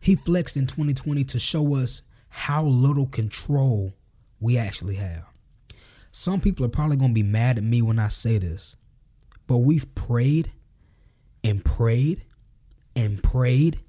He 0.00 0.16
flexed 0.16 0.56
in 0.56 0.66
2020 0.66 1.24
to 1.24 1.38
show 1.38 1.74
us 1.74 2.02
how 2.30 2.64
little 2.64 3.06
control 3.06 3.92
we 4.40 4.56
actually 4.56 4.94
have. 4.94 5.26
Some 6.12 6.40
people 6.40 6.64
are 6.64 6.70
probably 6.70 6.96
going 6.96 7.10
to 7.10 7.14
be 7.14 7.22
mad 7.22 7.58
at 7.58 7.64
me 7.64 7.82
when 7.82 7.98
I 7.98 8.08
say 8.08 8.38
this, 8.38 8.76
but 9.46 9.58
we've 9.58 9.94
prayed 9.94 10.52
and 11.44 11.62
prayed 11.62 12.24
and 12.96 13.22
prayed 13.22 13.80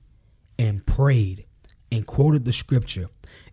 and 0.59 0.85
prayed 0.85 1.45
and 1.91 2.05
quoted 2.05 2.45
the 2.45 2.53
scripture 2.53 3.07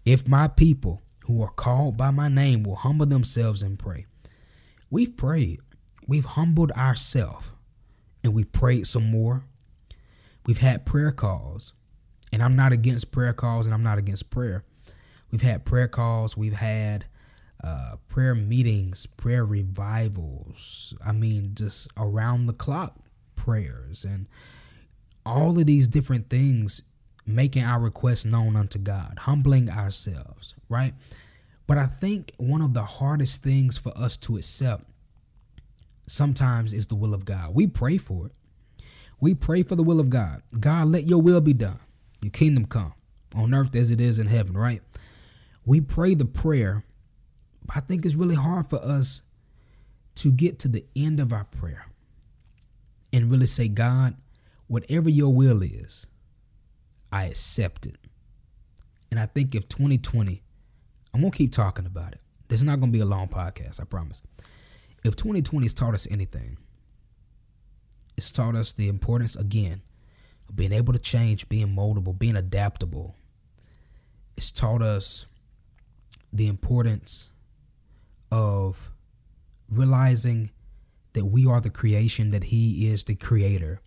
If 0.04 0.28
my 0.28 0.48
people 0.48 1.02
who 1.28 1.42
are 1.42 1.50
called 1.50 1.96
by 1.96 2.10
my 2.10 2.28
name 2.28 2.62
will 2.62 2.76
humble 2.76 3.04
themselves 3.04 3.62
and 3.62 3.78
pray. 3.78 4.06
We've 4.90 5.14
prayed, 5.14 5.60
we've 6.06 6.24
humbled 6.24 6.72
ourselves, 6.72 7.50
and 8.24 8.32
we 8.32 8.44
prayed 8.44 8.86
some 8.86 9.10
more. 9.10 9.44
We've 10.46 10.58
had 10.58 10.86
prayer 10.86 11.12
calls, 11.12 11.74
and 12.32 12.42
I'm 12.42 12.56
not 12.56 12.72
against 12.72 13.10
prayer 13.10 13.34
calls 13.34 13.66
and 13.66 13.74
I'm 13.74 13.82
not 13.82 13.98
against 13.98 14.30
prayer. 14.30 14.64
We've 15.30 15.42
had 15.42 15.66
prayer 15.66 15.88
calls, 15.88 16.36
we've 16.36 16.54
had 16.54 17.04
uh, 17.62 17.96
prayer 18.08 18.34
meetings, 18.34 19.04
prayer 19.04 19.44
revivals. 19.44 20.94
I 21.04 21.12
mean, 21.12 21.50
just 21.54 21.88
around 21.96 22.46
the 22.46 22.54
clock 22.54 22.96
prayers 23.36 24.04
and 24.04 24.26
all 25.26 25.58
of 25.58 25.66
these 25.66 25.86
different 25.86 26.30
things 26.30 26.82
making 27.28 27.62
our 27.62 27.80
requests 27.80 28.24
known 28.24 28.56
unto 28.56 28.78
God, 28.78 29.20
humbling 29.20 29.70
ourselves, 29.70 30.54
right? 30.68 30.94
But 31.66 31.76
I 31.76 31.86
think 31.86 32.32
one 32.38 32.62
of 32.62 32.72
the 32.72 32.84
hardest 32.84 33.42
things 33.42 33.76
for 33.76 33.96
us 33.96 34.16
to 34.18 34.36
accept 34.36 34.84
sometimes 36.06 36.72
is 36.72 36.86
the 36.86 36.94
will 36.94 37.12
of 37.12 37.24
God. 37.24 37.54
We 37.54 37.66
pray 37.66 37.98
for 37.98 38.26
it. 38.26 38.32
We 39.20 39.34
pray 39.34 39.62
for 39.62 39.76
the 39.76 39.82
will 39.82 40.00
of 40.00 40.08
God. 40.08 40.42
God, 40.58 40.88
let 40.88 41.04
your 41.04 41.20
will 41.20 41.40
be 41.40 41.52
done. 41.52 41.80
Your 42.22 42.30
kingdom 42.30 42.64
come 42.64 42.94
on 43.34 43.52
earth 43.52 43.76
as 43.76 43.90
it 43.90 44.00
is 44.00 44.18
in 44.18 44.26
heaven, 44.26 44.56
right? 44.56 44.80
We 45.66 45.80
pray 45.80 46.14
the 46.14 46.24
prayer, 46.24 46.84
but 47.64 47.76
I 47.76 47.80
think 47.80 48.06
it's 48.06 48.14
really 48.14 48.36
hard 48.36 48.70
for 48.70 48.82
us 48.82 49.22
to 50.16 50.32
get 50.32 50.58
to 50.60 50.68
the 50.68 50.86
end 50.96 51.20
of 51.20 51.32
our 51.32 51.44
prayer 51.44 51.86
and 53.12 53.30
really 53.30 53.46
say, 53.46 53.68
God, 53.68 54.16
whatever 54.66 55.10
your 55.10 55.32
will 55.34 55.62
is, 55.62 56.06
I 57.12 57.24
accept 57.26 57.86
it. 57.86 57.96
And 59.10 59.18
I 59.18 59.26
think 59.26 59.54
if 59.54 59.68
2020, 59.68 60.42
I'm 61.14 61.20
going 61.20 61.32
to 61.32 61.36
keep 61.36 61.52
talking 61.52 61.86
about 61.86 62.12
it. 62.12 62.20
There's 62.48 62.64
not 62.64 62.80
going 62.80 62.92
to 62.92 62.96
be 62.96 63.02
a 63.02 63.06
long 63.06 63.28
podcast, 63.28 63.80
I 63.80 63.84
promise. 63.84 64.22
If 65.04 65.16
2020 65.16 65.64
has 65.64 65.74
taught 65.74 65.94
us 65.94 66.06
anything, 66.10 66.58
it's 68.16 68.32
taught 68.32 68.56
us 68.56 68.72
the 68.72 68.88
importance, 68.88 69.36
again, 69.36 69.82
of 70.48 70.56
being 70.56 70.72
able 70.72 70.92
to 70.92 70.98
change, 70.98 71.48
being 71.48 71.68
moldable, 71.68 72.18
being 72.18 72.36
adaptable. 72.36 73.16
It's 74.36 74.50
taught 74.50 74.82
us 74.82 75.26
the 76.32 76.48
importance 76.48 77.30
of 78.30 78.90
realizing 79.70 80.50
that 81.12 81.26
we 81.26 81.46
are 81.46 81.60
the 81.60 81.70
creation, 81.70 82.30
that 82.30 82.44
He 82.44 82.90
is 82.90 83.04
the 83.04 83.14
creator, 83.14 83.80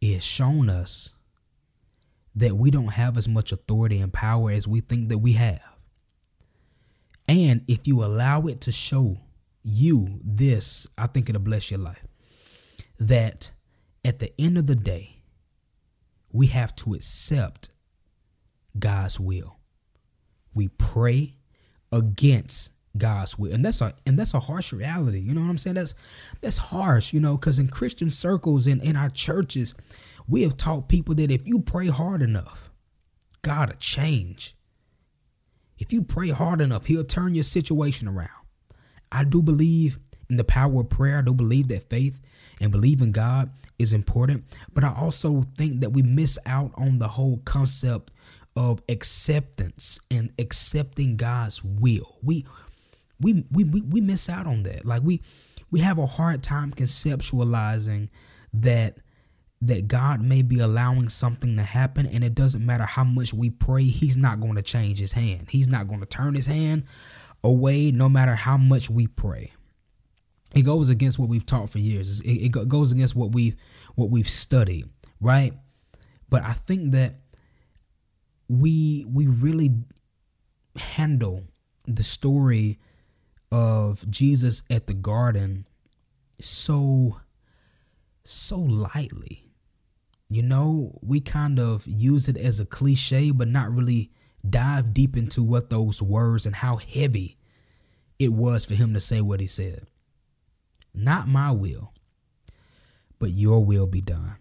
is 0.00 0.22
shown 0.22 0.68
us 0.68 1.13
that 2.34 2.56
we 2.56 2.70
don't 2.70 2.92
have 2.92 3.16
as 3.16 3.28
much 3.28 3.52
authority 3.52 4.00
and 4.00 4.12
power 4.12 4.50
as 4.50 4.66
we 4.66 4.80
think 4.80 5.08
that 5.08 5.18
we 5.18 5.32
have. 5.32 5.62
And 7.28 7.62
if 7.68 7.86
you 7.86 8.04
allow 8.04 8.42
it 8.42 8.60
to 8.62 8.72
show 8.72 9.18
you 9.62 10.20
this, 10.22 10.86
I 10.98 11.06
think 11.06 11.28
it'll 11.28 11.40
bless 11.40 11.70
your 11.70 11.80
life. 11.80 12.04
That 12.98 13.50
at 14.04 14.18
the 14.18 14.32
end 14.40 14.58
of 14.58 14.66
the 14.66 14.74
day, 14.76 15.22
we 16.32 16.48
have 16.48 16.74
to 16.76 16.94
accept 16.94 17.70
God's 18.78 19.18
will. 19.18 19.58
We 20.52 20.68
pray 20.68 21.36
against 21.92 22.72
God's 22.96 23.38
will. 23.38 23.52
And 23.52 23.64
that's 23.64 23.80
a 23.80 23.94
and 24.06 24.18
that's 24.18 24.34
a 24.34 24.40
harsh 24.40 24.72
reality. 24.72 25.18
You 25.18 25.34
know 25.34 25.40
what 25.40 25.50
I'm 25.50 25.58
saying? 25.58 25.74
That's 25.74 25.94
that's 26.40 26.58
harsh, 26.58 27.12
you 27.12 27.20
know, 27.20 27.36
because 27.36 27.58
in 27.58 27.68
Christian 27.68 28.10
circles 28.10 28.66
and 28.66 28.82
in 28.82 28.96
our 28.96 29.10
churches, 29.10 29.74
we 30.26 30.42
have 30.42 30.56
taught 30.56 30.88
people 30.88 31.14
that 31.16 31.30
if 31.30 31.46
you 31.46 31.60
pray 31.60 31.88
hard 31.88 32.22
enough, 32.22 32.70
God 33.42 33.68
will 33.68 33.76
change. 33.76 34.54
If 35.78 35.92
you 35.92 36.02
pray 36.02 36.30
hard 36.30 36.60
enough, 36.60 36.86
he'll 36.86 37.04
turn 37.04 37.34
your 37.34 37.44
situation 37.44 38.08
around. 38.08 38.30
I 39.12 39.24
do 39.24 39.42
believe 39.42 39.98
in 40.30 40.36
the 40.36 40.44
power 40.44 40.80
of 40.80 40.88
prayer. 40.88 41.18
I 41.18 41.22
do 41.22 41.34
believe 41.34 41.68
that 41.68 41.90
faith 41.90 42.20
and 42.60 42.70
believe 42.70 43.00
in 43.00 43.12
God 43.12 43.50
is 43.78 43.92
important, 43.92 44.44
but 44.72 44.84
I 44.84 44.94
also 44.94 45.44
think 45.56 45.80
that 45.80 45.90
we 45.90 46.02
miss 46.02 46.38
out 46.46 46.70
on 46.76 46.98
the 46.98 47.08
whole 47.08 47.38
concept 47.44 48.12
of 48.56 48.80
acceptance 48.88 50.00
and 50.10 50.32
accepting 50.38 51.16
God's 51.16 51.62
will. 51.64 52.16
We 52.22 52.46
we 53.20 53.44
we 53.50 53.64
we, 53.64 53.80
we 53.82 54.00
miss 54.00 54.28
out 54.28 54.46
on 54.46 54.62
that. 54.62 54.84
Like 54.84 55.02
we 55.02 55.20
we 55.70 55.80
have 55.80 55.98
a 55.98 56.06
hard 56.06 56.42
time 56.42 56.70
conceptualizing 56.72 58.08
that 58.52 58.98
that 59.66 59.88
God 59.88 60.20
may 60.20 60.42
be 60.42 60.58
allowing 60.58 61.08
something 61.08 61.56
to 61.56 61.62
happen 61.62 62.06
and 62.06 62.22
it 62.22 62.34
doesn't 62.34 62.64
matter 62.64 62.84
how 62.84 63.04
much 63.04 63.32
we 63.32 63.50
pray, 63.50 63.84
he's 63.84 64.16
not 64.16 64.40
going 64.40 64.56
to 64.56 64.62
change 64.62 64.98
his 64.98 65.12
hand. 65.12 65.48
He's 65.50 65.68
not 65.68 65.88
going 65.88 66.00
to 66.00 66.06
turn 66.06 66.34
his 66.34 66.46
hand 66.46 66.84
away 67.42 67.90
no 67.90 68.08
matter 68.08 68.34
how 68.34 68.56
much 68.56 68.90
we 68.90 69.06
pray. 69.06 69.52
It 70.54 70.62
goes 70.62 70.88
against 70.88 71.18
what 71.18 71.28
we've 71.28 71.46
taught 71.46 71.70
for 71.70 71.78
years. 71.78 72.20
It, 72.20 72.56
it 72.56 72.68
goes 72.68 72.92
against 72.92 73.16
what 73.16 73.32
we've 73.32 73.56
what 73.96 74.10
we've 74.10 74.28
studied, 74.28 74.88
right? 75.20 75.52
But 76.28 76.44
I 76.44 76.52
think 76.52 76.92
that 76.92 77.14
we 78.48 79.04
we 79.08 79.26
really 79.26 79.72
handle 80.76 81.44
the 81.86 82.02
story 82.02 82.78
of 83.50 84.08
Jesus 84.10 84.62
at 84.70 84.86
the 84.86 84.94
garden 84.94 85.66
so 86.40 87.20
so 88.24 88.58
lightly. 88.58 89.43
You 90.34 90.42
know, 90.42 90.98
we 91.00 91.20
kind 91.20 91.60
of 91.60 91.86
use 91.86 92.28
it 92.28 92.36
as 92.36 92.58
a 92.58 92.66
cliche 92.66 93.30
but 93.30 93.46
not 93.46 93.70
really 93.70 94.10
dive 94.48 94.92
deep 94.92 95.16
into 95.16 95.44
what 95.44 95.70
those 95.70 96.02
words 96.02 96.44
and 96.44 96.56
how 96.56 96.78
heavy 96.78 97.38
it 98.18 98.32
was 98.32 98.64
for 98.64 98.74
him 98.74 98.94
to 98.94 98.98
say 98.98 99.20
what 99.20 99.38
he 99.38 99.46
said. 99.46 99.86
Not 100.92 101.28
my 101.28 101.52
will, 101.52 101.92
but 103.20 103.30
your 103.30 103.64
will 103.64 103.86
be 103.86 104.00
done. 104.00 104.34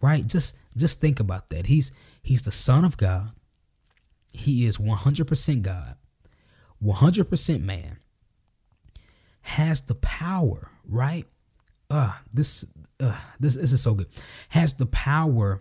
Right? 0.00 0.26
Just 0.26 0.56
just 0.76 1.00
think 1.00 1.20
about 1.20 1.50
that. 1.50 1.66
He's 1.66 1.92
he's 2.20 2.42
the 2.42 2.50
son 2.50 2.84
of 2.84 2.96
God. 2.96 3.30
He 4.32 4.66
is 4.66 4.76
100% 4.76 5.62
God, 5.62 5.94
100% 6.82 7.62
man. 7.62 7.98
Has 9.42 9.82
the 9.82 9.94
power, 9.94 10.72
right? 10.84 11.26
Uh, 11.88 12.14
this 12.32 12.64
this, 12.98 13.54
this 13.54 13.72
is 13.72 13.82
so 13.82 13.94
good. 13.94 14.08
Has 14.50 14.74
the 14.74 14.86
power 14.86 15.60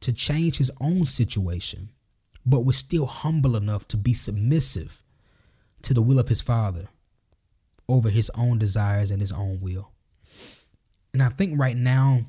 to 0.00 0.12
change 0.12 0.58
his 0.58 0.70
own 0.80 1.04
situation, 1.04 1.90
but 2.44 2.64
was 2.64 2.76
still 2.76 3.06
humble 3.06 3.56
enough 3.56 3.86
to 3.88 3.96
be 3.96 4.14
submissive 4.14 5.02
to 5.82 5.94
the 5.94 6.02
will 6.02 6.18
of 6.18 6.28
his 6.28 6.40
father 6.40 6.88
over 7.88 8.08
his 8.08 8.30
own 8.36 8.58
desires 8.58 9.10
and 9.10 9.20
his 9.20 9.32
own 9.32 9.60
will. 9.60 9.90
And 11.12 11.22
I 11.22 11.28
think 11.28 11.58
right 11.58 11.76
now, 11.76 12.26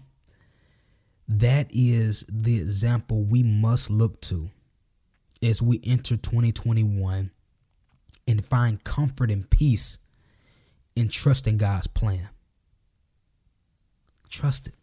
that 1.28 1.68
is 1.72 2.26
the 2.28 2.60
example 2.60 3.24
we 3.24 3.44
must 3.44 3.90
look 3.90 4.20
to 4.22 4.50
as 5.42 5.62
we 5.62 5.80
enter 5.86 6.18
2021 6.18 7.32
and 8.28 8.46
find 8.46 8.84
comfort 8.84 9.32
and 9.32 9.50
peace 9.50 10.00
in 10.96 11.10
trusting 11.10 11.58
God's 11.58 11.88
plan. 11.88 12.30
Trust 14.32 14.68
it. 14.68 14.78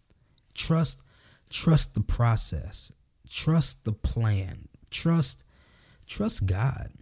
Trust 0.55 1.03
trust 1.51 1.95
the 1.95 2.01
process. 2.01 2.93
Trust 3.29 3.85
the 3.85 3.93
plan. 3.93 4.69
Trust 4.91 5.45
trust 6.07 6.47
God. 6.47 6.93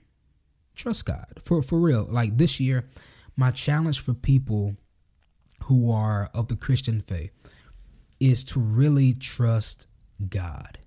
Trust 0.75 1.05
God. 1.05 1.41
For 1.43 1.63
for 1.63 1.79
real. 1.79 2.07
Like 2.09 2.39
this 2.39 2.59
year, 2.61 2.89
my 3.37 3.51
challenge 3.51 4.01
for 4.01 4.15
people 4.15 4.77
who 5.65 5.91
are 5.91 6.31
of 6.33 6.49
the 6.49 6.57
Christian 6.57 7.01
faith 7.01 7.33
is 8.21 8.45
to 8.45 8.61
really 8.61 9.13
trust 9.13 9.87
God. 10.29 10.79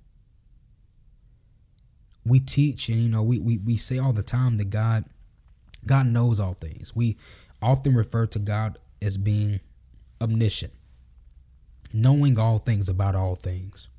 We 2.25 2.39
teach 2.39 2.89
and 2.89 2.99
you 2.99 3.09
know 3.09 3.23
we, 3.23 3.39
we, 3.39 3.57
we 3.57 3.77
say 3.77 3.97
all 3.97 4.13
the 4.13 4.23
time 4.23 4.57
that 4.57 4.69
God 4.69 5.05
God 5.85 6.07
knows 6.07 6.39
all 6.39 6.53
things. 6.53 6.95
We 6.95 7.17
often 7.61 7.95
refer 7.95 8.25
to 8.27 8.39
God 8.39 8.77
as 9.01 9.17
being 9.17 9.59
omniscient, 10.21 10.73
knowing 11.93 12.37
all 12.37 12.59
things 12.59 12.89
about 12.89 13.15
all 13.15 13.35
things. 13.35 13.89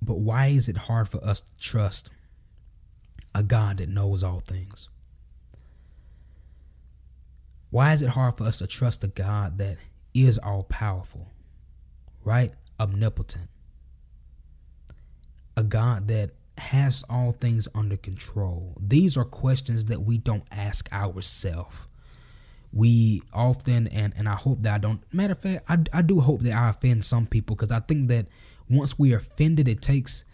But 0.00 0.18
why 0.18 0.48
is 0.48 0.68
it 0.68 0.76
hard 0.76 1.08
for 1.08 1.24
us 1.24 1.40
to 1.40 1.58
trust 1.58 2.10
a 3.34 3.42
God 3.42 3.78
that 3.78 3.88
knows 3.88 4.24
all 4.24 4.40
things? 4.40 4.88
Why 7.70 7.92
is 7.92 8.02
it 8.02 8.10
hard 8.10 8.36
for 8.36 8.44
us 8.44 8.58
to 8.58 8.66
trust 8.66 9.04
a 9.04 9.08
God 9.08 9.58
that 9.58 9.78
is 10.12 10.38
all 10.38 10.64
powerful, 10.64 11.28
right? 12.24 12.52
Omnipotent. 12.78 13.48
A 15.56 15.62
God 15.62 16.08
that 16.08 16.32
has 16.58 17.02
all 17.08 17.32
things 17.32 17.68
under 17.74 17.96
control. 17.96 18.76
These 18.80 19.16
are 19.16 19.24
questions 19.24 19.86
that 19.86 20.02
we 20.02 20.18
don't 20.18 20.44
ask 20.50 20.92
ourselves. 20.92 21.76
We 22.72 23.22
often, 23.32 23.86
and, 23.88 24.14
and 24.16 24.28
I 24.28 24.34
hope 24.34 24.62
that 24.62 24.74
I 24.74 24.78
don't, 24.78 25.02
matter 25.12 25.32
of 25.32 25.40
fact, 25.40 25.66
I, 25.68 25.78
I 25.92 26.02
do 26.02 26.20
hope 26.20 26.40
that 26.42 26.54
I 26.54 26.70
offend 26.70 27.04
some 27.04 27.26
people 27.26 27.54
because 27.54 27.70
I 27.70 27.80
think 27.80 28.08
that 28.08 28.28
once 28.70 28.98
we 28.98 29.12
are 29.12 29.18
offended, 29.18 29.68
it 29.68 29.82
takes 29.82 30.24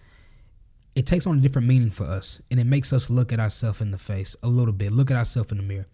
it 0.95 1.07
takes 1.07 1.29
on 1.29 1.39
a 1.39 1.41
different 1.41 1.69
meaning 1.69 1.91
for 1.91 2.05
us 2.05 2.43
and 2.51 2.59
it 2.59 2.67
makes 2.67 2.93
us 2.93 3.09
look 3.09 3.33
at 3.33 3.39
ourselves 3.39 3.81
in 3.81 3.93
the 3.93 3.99
face 3.99 4.35
a 4.43 4.49
little 4.49 4.73
bit, 4.73 4.91
look 4.91 5.13
at 5.13 5.17
ourselves 5.17 5.53
in 5.53 5.59
the 5.59 5.63
mirror 5.63 5.87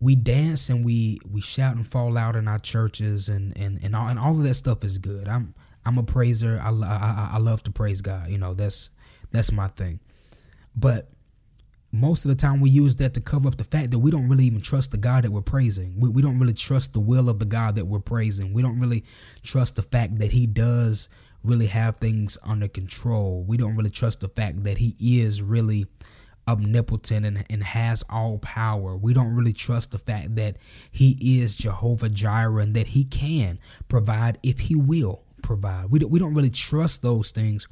we 0.00 0.14
dance 0.14 0.70
and 0.70 0.84
we 0.84 1.18
we 1.30 1.40
shout 1.40 1.76
and 1.76 1.86
fall 1.86 2.16
out 2.16 2.34
in 2.34 2.48
our 2.48 2.58
churches 2.58 3.28
and 3.28 3.56
and 3.56 3.78
and 3.82 3.94
all, 3.94 4.08
and 4.08 4.18
all 4.18 4.32
of 4.32 4.42
that 4.42 4.54
stuff 4.54 4.82
is 4.82 4.98
good. 4.98 5.28
I'm 5.28 5.54
I'm 5.84 5.98
a 5.98 6.02
praiser. 6.02 6.58
I, 6.62 6.70
I 6.70 7.30
I 7.34 7.38
love 7.38 7.62
to 7.64 7.70
praise 7.70 8.00
God. 8.00 8.30
You 8.30 8.38
know 8.38 8.54
that's 8.54 8.90
that's 9.30 9.52
my 9.52 9.68
thing. 9.68 10.00
But 10.74 11.10
most 11.92 12.24
of 12.24 12.28
the 12.28 12.34
time 12.34 12.60
we 12.60 12.70
use 12.70 12.96
that 12.96 13.14
to 13.14 13.20
cover 13.20 13.48
up 13.48 13.56
the 13.56 13.64
fact 13.64 13.90
that 13.90 13.98
we 13.98 14.10
don't 14.10 14.28
really 14.28 14.44
even 14.44 14.60
trust 14.60 14.92
the 14.92 14.96
God 14.96 15.24
that 15.24 15.32
we're 15.32 15.40
praising. 15.40 15.98
We, 15.98 16.08
we 16.08 16.22
don't 16.22 16.38
really 16.38 16.54
trust 16.54 16.92
the 16.92 17.00
will 17.00 17.28
of 17.28 17.38
the 17.38 17.44
God 17.44 17.74
that 17.74 17.86
we're 17.86 17.98
praising. 17.98 18.52
We 18.52 18.62
don't 18.62 18.78
really 18.78 19.04
trust 19.42 19.76
the 19.76 19.82
fact 19.82 20.18
that 20.18 20.32
He 20.32 20.46
does 20.46 21.08
really 21.42 21.66
have 21.66 21.96
things 21.96 22.38
under 22.44 22.68
control. 22.68 23.44
We 23.46 23.56
don't 23.56 23.76
really 23.76 23.90
trust 23.90 24.20
the 24.20 24.28
fact 24.28 24.62
that 24.64 24.78
He 24.78 24.94
is 25.00 25.42
really 25.42 25.86
omnipotent 26.46 27.24
and, 27.24 27.44
and 27.48 27.62
has 27.62 28.02
all 28.10 28.38
power. 28.38 28.96
We 28.96 29.14
don't 29.14 29.34
really 29.34 29.52
trust 29.52 29.92
the 29.92 29.98
fact 29.98 30.34
that 30.36 30.56
he 30.90 31.40
is 31.40 31.56
Jehovah 31.56 32.08
Jireh 32.08 32.62
and 32.62 32.74
that 32.74 32.88
he 32.88 33.04
can 33.04 33.58
provide 33.88 34.38
if 34.42 34.60
he 34.60 34.74
will 34.74 35.24
provide. 35.50 35.90
We 35.90 35.98
don't, 35.98 36.10
we 36.12 36.20
don't 36.20 36.32
really 36.32 36.48
trust 36.48 37.02
those 37.02 37.32
things, 37.32 37.66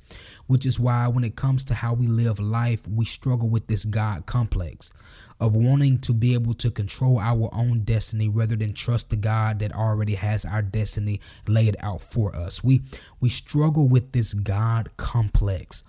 which 0.49 0.67
is 0.67 0.81
why 0.81 1.07
when 1.07 1.23
it 1.23 1.37
comes 1.37 1.63
to 1.65 1.75
how 1.75 1.95
we 1.95 2.09
live 2.09 2.41
life, 2.41 2.89
we 2.89 3.05
struggle 3.05 3.49
with 3.49 3.69
this 3.69 3.85
God 3.85 4.27
complex 4.27 4.93
of 5.39 5.55
wanting 5.55 6.01
to 6.01 6.13
be 6.13 6.35
able 6.35 6.55
to 6.55 6.73
control 6.73 7.21
our 7.21 7.49
own 7.53 7.85
destiny 7.85 8.29
rather 8.29 8.57
than 8.57 8.73
trust 8.73 9.11
the 9.11 9.17
God 9.17 9.61
that 9.61 9.73
already 9.73 10.17
has 10.17 10.45
our 10.45 10.61
destiny 10.61 11.21
laid 11.47 11.77
out 11.79 12.03
for 12.03 12.35
us. 12.35 12.65
We 12.65 12.81
we 13.21 13.29
struggle 13.29 13.89
with 13.89 14.11
this 14.11 14.35
God 14.35 14.91
complex. 14.97 15.85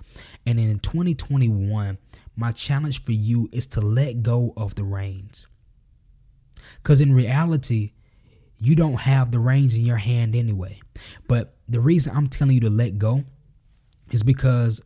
And 0.45 0.59
in 0.59 0.77
2021, 0.77 1.97
my 2.35 2.51
challenge 2.51 3.03
for 3.03 3.13
you 3.13 3.49
is 3.51 3.65
to 3.65 3.81
let 3.81 4.21
go 4.21 4.53
of 4.55 4.75
the 4.75 4.83
reins. 4.83 5.47
Because 6.83 7.01
in 7.01 7.13
reality, 7.13 7.93
you 8.59 8.75
don't 8.75 9.01
have 9.01 9.31
the 9.31 9.39
reins 9.39 9.77
in 9.77 9.85
your 9.85 9.97
hand 9.97 10.35
anyway. 10.35 10.79
But 11.27 11.55
the 11.67 11.79
reason 11.79 12.15
I'm 12.15 12.27
telling 12.27 12.55
you 12.55 12.61
to 12.61 12.69
let 12.69 12.97
go 12.97 13.23
is 14.11 14.23
because 14.23 14.81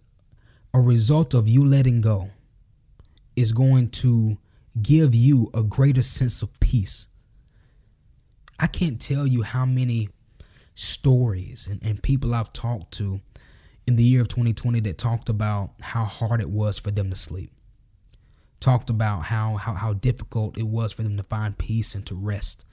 a 0.74 0.80
result 0.80 1.34
of 1.34 1.48
you 1.48 1.66
letting 1.66 2.02
go 2.02 2.30
is 3.36 3.52
going 3.52 3.90
to 3.90 4.38
give 4.82 5.16
you 5.16 5.50
a 5.54 5.64
greater 5.64 6.04
sense 6.04 6.42
of 6.42 6.60
peace. 6.60 7.08
I 8.60 8.68
can't 8.68 9.02
tell 9.02 9.26
you 9.26 9.42
how 9.44 9.66
many 9.66 10.10
stories 10.76 11.68
and, 11.68 11.84
and 11.84 12.02
people 12.02 12.34
I've 12.34 12.54
talked 12.54 12.92
to 12.96 13.22
in 13.86 13.96
the 13.96 14.04
year 14.04 14.22
of 14.22 14.28
2020 14.28 14.80
that 14.82 14.98
talked 14.98 15.30
about 15.30 15.72
how 15.82 16.06
hard 16.06 16.42
it 16.42 16.50
was 16.50 16.80
for 16.80 16.92
them 16.92 17.10
to 17.10 17.16
sleep. 17.16 17.52
Talked 18.60 18.90
about 18.90 19.26
how, 19.26 19.58
how, 19.58 19.74
how 19.74 19.94
difficult 19.94 20.58
it 20.58 20.68
was 20.68 20.94
for 20.94 21.04
them 21.04 21.18
to 21.18 21.24
find 21.24 21.58
peace 21.58 21.96
and 21.96 22.06
to 22.06 22.16
rest. 22.16 22.66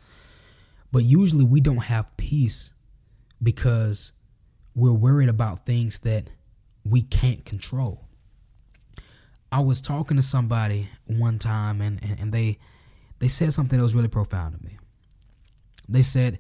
But 0.93 1.05
usually 1.05 1.45
we 1.45 1.61
don't 1.61 1.85
have 1.85 2.17
peace 2.17 2.73
because 3.43 4.13
we're 4.75 4.93
worried 4.93 5.29
about 5.29 5.67
things 5.67 6.01
that 6.01 6.29
we 6.85 7.03
can't 7.03 7.45
control. 7.45 8.07
I 9.53 9.61
was 9.61 9.81
talking 9.81 10.17
to 10.17 10.23
somebody 10.23 10.89
one 11.07 11.39
time 11.39 11.81
and, 11.81 12.03
and, 12.03 12.19
and 12.21 12.33
they 12.33 12.59
they 13.19 13.29
said 13.29 13.53
something 13.53 13.79
that 13.79 13.83
was 13.83 13.95
really 13.95 14.09
profound 14.09 14.59
to 14.59 14.65
me. 14.65 14.79
They 15.89 16.03
said, 16.03 16.39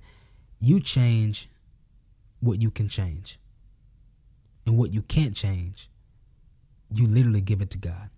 You 0.60 0.80
change 0.80 1.48
what 2.40 2.62
you 2.62 2.70
can 2.70 2.88
change 2.88 3.38
and 4.66 4.78
what 4.78 4.92
you 4.92 5.02
can't 5.02 5.34
change, 5.34 5.88
you 6.92 7.06
literally 7.06 7.40
give 7.40 7.60
it 7.60 7.70
to 7.70 7.78
God. 7.78 8.10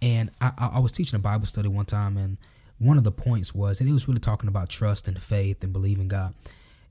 And 0.00 0.30
I, 0.40 0.52
I 0.74 0.78
was 0.78 0.92
teaching 0.92 1.16
a 1.16 1.20
Bible 1.20 1.46
study 1.46 1.68
one 1.68 1.86
time, 1.86 2.16
and 2.16 2.36
one 2.78 2.96
of 2.96 3.04
the 3.04 3.12
points 3.12 3.54
was, 3.54 3.80
and 3.80 3.88
it 3.88 3.92
was 3.92 4.06
really 4.06 4.20
talking 4.20 4.48
about 4.48 4.68
trust 4.68 5.08
and 5.08 5.20
faith 5.20 5.62
and 5.62 5.72
believing 5.72 6.08
God. 6.08 6.34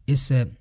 It 0.05 0.17
said, 0.17 0.55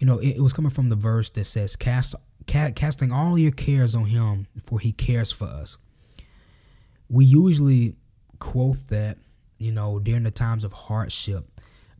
you 0.00 0.06
know, 0.06 0.18
it, 0.18 0.36
it 0.36 0.40
was 0.40 0.52
coming 0.52 0.70
from 0.70 0.88
the 0.88 0.96
verse 0.96 1.30
that 1.30 1.44
says, 1.44 1.76
"Cast, 1.76 2.14
ca- 2.46 2.72
casting 2.74 3.12
all 3.12 3.38
your 3.38 3.52
cares 3.52 3.94
on 3.94 4.06
Him, 4.06 4.46
for 4.64 4.78
He 4.80 4.92
cares 4.92 5.32
for 5.32 5.46
us." 5.46 5.76
We 7.08 7.24
usually 7.24 7.96
quote 8.38 8.86
that, 8.88 9.18
you 9.58 9.72
know, 9.72 9.98
during 9.98 10.22
the 10.22 10.30
times 10.30 10.64
of 10.64 10.72
hardship, 10.72 11.48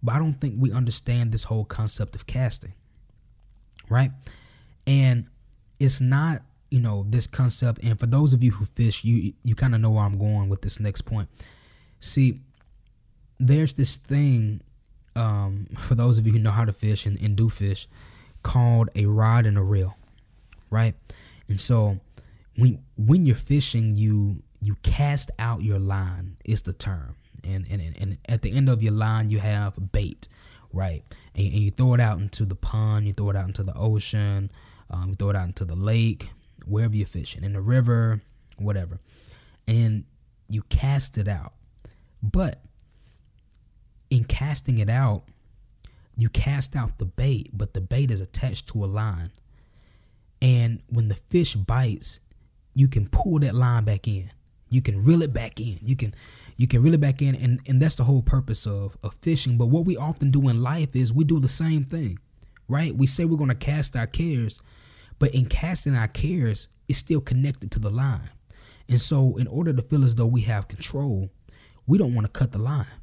but 0.03 0.15
I 0.15 0.19
don't 0.19 0.35
think 0.35 0.55
we 0.59 0.73
understand 0.73 1.33
this 1.33 1.45
whole 1.45 1.65
concept 1.65 2.15
of 2.15 2.27
casting, 2.27 2.75
right? 3.89 4.13
And 4.87 5.27
it's 5.79 6.01
not, 6.01 6.43
you 6.71 6.81
know, 6.81 7.05
this 7.09 7.27
concept. 7.27 7.83
And 7.83 7.99
for 7.99 8.07
those 8.07 8.33
of 8.33 8.43
you 8.45 8.53
who 8.53 8.65
fish, 8.67 9.05
you 9.05 9.33
you 9.43 9.55
kind 9.55 9.75
of 9.75 9.81
know 9.81 9.91
where 9.91 10.05
I'm 10.05 10.19
going 10.19 10.49
with 10.49 10.63
this 10.63 10.79
next 10.79 11.03
point. 11.03 11.29
See, 12.01 12.41
there's 13.41 13.75
this 13.75 13.97
thing 13.97 14.61
um, 15.17 15.67
for 15.79 15.95
those 15.95 16.19
of 16.19 16.27
you 16.27 16.35
who 16.35 16.39
know 16.39 16.51
how 16.51 16.65
to 16.65 16.73
fish 16.73 17.07
and, 17.07 17.21
and 17.21 17.35
do 17.35 17.49
fish 17.49 17.89
called 18.43 18.91
a 18.95 19.07
rod 19.07 19.47
and 19.47 19.59
a 19.59 19.63
reel, 19.63 19.97
right? 20.69 20.95
And 21.49 21.59
so 21.59 21.99
when 22.57 22.83
when 22.97 23.27
you're 23.27 23.35
fishing, 23.35 23.97
you 23.97 24.43
you 24.61 24.77
cast 24.83 25.31
out 25.39 25.63
your 25.63 25.79
line 25.79 26.37
is 26.45 26.63
the 26.63 26.73
term, 26.73 27.17
and 27.43 27.67
and 27.71 27.81
and 27.99 28.19
at 28.29 28.43
the 28.43 28.53
end 28.53 28.69
of 28.69 28.83
your 28.83 28.93
line 28.93 29.31
you 29.31 29.41
have 29.41 29.91
bait, 29.91 30.29
right? 30.73 31.03
And, 31.35 31.47
and 31.47 31.63
you 31.63 31.71
throw 31.71 31.95
it 31.95 32.01
out 32.01 32.19
into 32.19 32.45
the 32.45 32.55
pond, 32.55 33.07
you 33.07 33.15
throw 33.15 33.31
it 33.31 33.37
out 33.37 33.49
into 33.49 33.63
the 33.63 33.75
ocean, 33.75 34.51
um, 34.91 35.11
you 35.11 35.15
throw 35.15 35.31
it 35.31 35.37
out 35.37 35.47
into 35.47 35.65
the 35.65 35.77
lake, 35.77 36.31
wherever 36.67 36.95
you're 36.95 37.07
fishing, 37.07 37.43
in 37.43 37.55
the 37.55 37.61
river, 37.63 38.21
whatever. 38.59 39.01
And 39.67 40.05
you 40.49 40.63
cast 40.63 41.17
it 41.17 41.29
out. 41.29 41.55
But 42.23 42.63
in 44.11 44.25
casting 44.25 44.79
it 44.79 44.91
out, 44.91 45.25
you 46.17 46.29
cast 46.29 46.77
out 46.77 46.99
the 46.99 47.07
bait, 47.07 47.51
but 47.53 47.73
the 47.73 47.81
bait 47.81 48.11
is 48.11 48.21
attached 48.21 48.69
to 48.69 48.85
a 48.85 48.87
line. 48.87 49.31
And 50.43 50.83
when 50.89 51.09
the 51.09 51.15
fish 51.15 51.55
bites, 51.55 52.21
you 52.75 52.89
can 52.89 53.09
pull 53.09 53.39
that 53.41 53.55
line 53.55 53.85
back 53.85 54.07
in. 54.07 54.31
You 54.69 54.83
can 54.83 55.03
reel 55.05 55.23
it 55.23 55.33
back 55.33 55.61
in. 55.61 55.79
You 55.83 55.97
can 55.97 56.15
you 56.57 56.67
can 56.67 56.83
reel 56.83 56.95
it 56.95 57.01
back 57.01 57.23
in 57.23 57.35
and, 57.35 57.61
and 57.67 57.81
that's 57.81 57.97
the 57.97 58.05
whole 58.05 58.23
purpose 58.23 58.67
of, 58.67 58.97
of 59.03 59.15
fishing. 59.23 59.57
But 59.57 59.67
what 59.67 59.87
we 59.87 59.97
often 59.97 60.31
do 60.31 60.49
in 60.49 60.63
life 60.63 60.95
is 60.95 61.13
we 61.13 61.25
do 61.25 61.41
the 61.41 61.49
same 61.49 61.85
thing. 61.85 62.19
Right? 62.69 62.95
We 62.95 63.07
say 63.07 63.25
we're 63.25 63.39
gonna 63.39 63.55
cast 63.55 63.97
our 63.97 64.07
cares, 64.07 64.61
but 65.19 65.35
in 65.35 65.47
casting 65.47 65.97
our 65.97 66.09
cares, 66.09 66.69
it's 66.89 66.99
still 66.99 67.21
connected 67.21 67.71
to 67.73 67.79
the 67.79 67.91
line. 67.91 68.31
And 68.89 69.01
so 69.01 69.37
in 69.37 69.47
order 69.47 69.73
to 69.73 69.83
feel 69.83 70.05
as 70.05 70.15
though 70.17 70.27
we 70.27 70.43
have 70.43 70.69
control, 70.69 71.31
we 71.87 71.99
don't 71.99 72.15
want 72.15 72.27
to 72.27 72.33
cut 72.33 72.53
the 72.53 72.59
line. 72.59 73.00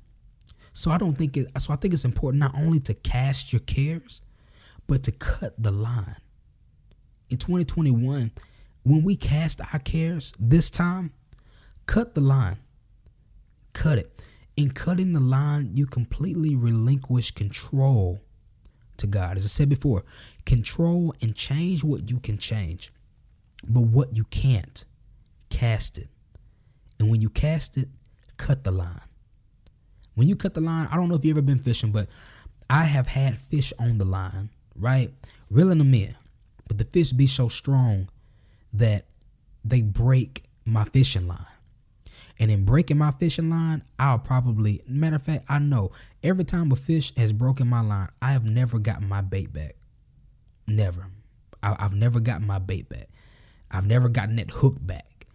So 0.77 0.91
I 0.91 0.99
don't 0.99 1.17
think 1.17 1.35
it 1.35 1.47
so 1.59 1.73
I 1.73 1.75
think 1.75 1.95
it's 1.95 2.05
important 2.05 2.39
not 2.39 2.53
only 2.55 2.79
to 2.81 2.93
cast 2.93 3.51
your 3.51 3.61
cares, 3.61 4.21
but 4.85 5.01
to 5.05 5.11
cut 5.11 5.55
the 5.57 5.71
line. 5.71 6.17
In 7.31 7.37
2021, 7.37 8.29
when 8.83 9.03
we 9.03 9.15
cast 9.15 9.59
our 9.73 9.79
cares 9.79 10.33
this 10.39 10.69
time, 10.69 11.13
cut 11.87 12.13
the 12.13 12.21
line. 12.21 12.59
Cut 13.73 13.97
it. 13.97 14.23
In 14.55 14.69
cutting 14.69 15.13
the 15.13 15.19
line, 15.19 15.71
you 15.73 15.87
completely 15.87 16.55
relinquish 16.55 17.31
control 17.31 18.21
to 18.97 19.07
God. 19.07 19.37
As 19.37 19.45
I 19.45 19.47
said 19.47 19.69
before, 19.69 20.05
control 20.45 21.11
and 21.23 21.35
change 21.35 21.83
what 21.83 22.11
you 22.11 22.19
can 22.19 22.37
change. 22.37 22.93
But 23.67 23.81
what 23.81 24.15
you 24.15 24.25
can't, 24.25 24.85
cast 25.49 25.97
it. 25.97 26.09
And 26.99 27.09
when 27.09 27.19
you 27.19 27.31
cast 27.31 27.77
it, 27.77 27.89
cut 28.37 28.63
the 28.63 28.71
line. 28.71 29.06
When 30.17 30.27
you 30.27 30.35
cut 30.35 30.55
the 30.55 30.61
line, 30.61 30.87
I 30.91 30.95
don't 30.95 31.09
know 31.09 31.15
if 31.15 31.23
you've 31.23 31.37
ever 31.37 31.45
been 31.45 31.59
fishing, 31.59 31.91
but 31.91 32.07
I 32.67 32.85
have 32.85 33.05
had 33.05 33.37
fish 33.37 33.71
on 33.77 33.99
the 33.99 34.03
line, 34.03 34.49
right? 34.75 35.13
Reeling 35.51 35.77
them 35.77 35.93
in. 35.93 36.15
But 36.67 36.79
the 36.79 36.85
fish 36.85 37.11
be 37.11 37.27
so 37.27 37.49
strong 37.49 38.09
that 38.73 39.05
they 39.63 39.83
break 39.83 40.45
my 40.65 40.85
fishing 40.85 41.27
line. 41.27 41.45
And 42.39 42.49
in 42.49 42.65
breaking 42.65 42.97
my 42.97 43.11
fishing 43.11 43.51
line, 43.51 43.83
I'll 43.99 44.17
probably, 44.17 44.81
matter 44.87 45.17
of 45.17 45.21
fact, 45.21 45.45
I 45.47 45.59
know 45.59 45.91
every 46.23 46.45
time 46.45 46.71
a 46.71 46.75
fish 46.75 47.13
has 47.15 47.31
broken 47.31 47.67
my 47.67 47.81
line, 47.81 48.09
I 48.19 48.31
have 48.31 48.43
never 48.43 48.79
gotten 48.79 49.07
my 49.07 49.21
bait 49.21 49.53
back. 49.53 49.75
Never. 50.65 51.11
I, 51.61 51.75
have 51.79 51.93
never 51.93 52.19
gotten 52.19 52.47
my 52.47 52.57
bait 52.57 52.89
back. 52.89 53.09
I've 53.69 53.85
never 53.85 54.09
gotten 54.09 54.37
that 54.37 54.49
hook 54.49 54.77
back. 54.79 55.27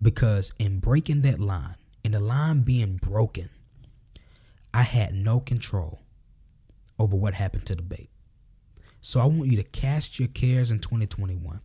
Because 0.00 0.52
in 0.60 0.78
breaking 0.78 1.22
that 1.22 1.40
line, 1.40 1.74
and 2.04 2.14
the 2.14 2.20
line 2.20 2.60
being 2.60 2.98
broken, 2.98 3.50
I 4.72 4.82
had 4.82 5.14
no 5.14 5.40
control 5.40 6.00
over 6.98 7.16
what 7.16 7.34
happened 7.34 7.66
to 7.66 7.74
the 7.74 7.82
bait. 7.82 8.10
So 9.00 9.20
I 9.20 9.26
want 9.26 9.50
you 9.50 9.56
to 9.56 9.62
cast 9.62 10.18
your 10.18 10.28
cares 10.28 10.70
in 10.70 10.80
2021 10.80 11.60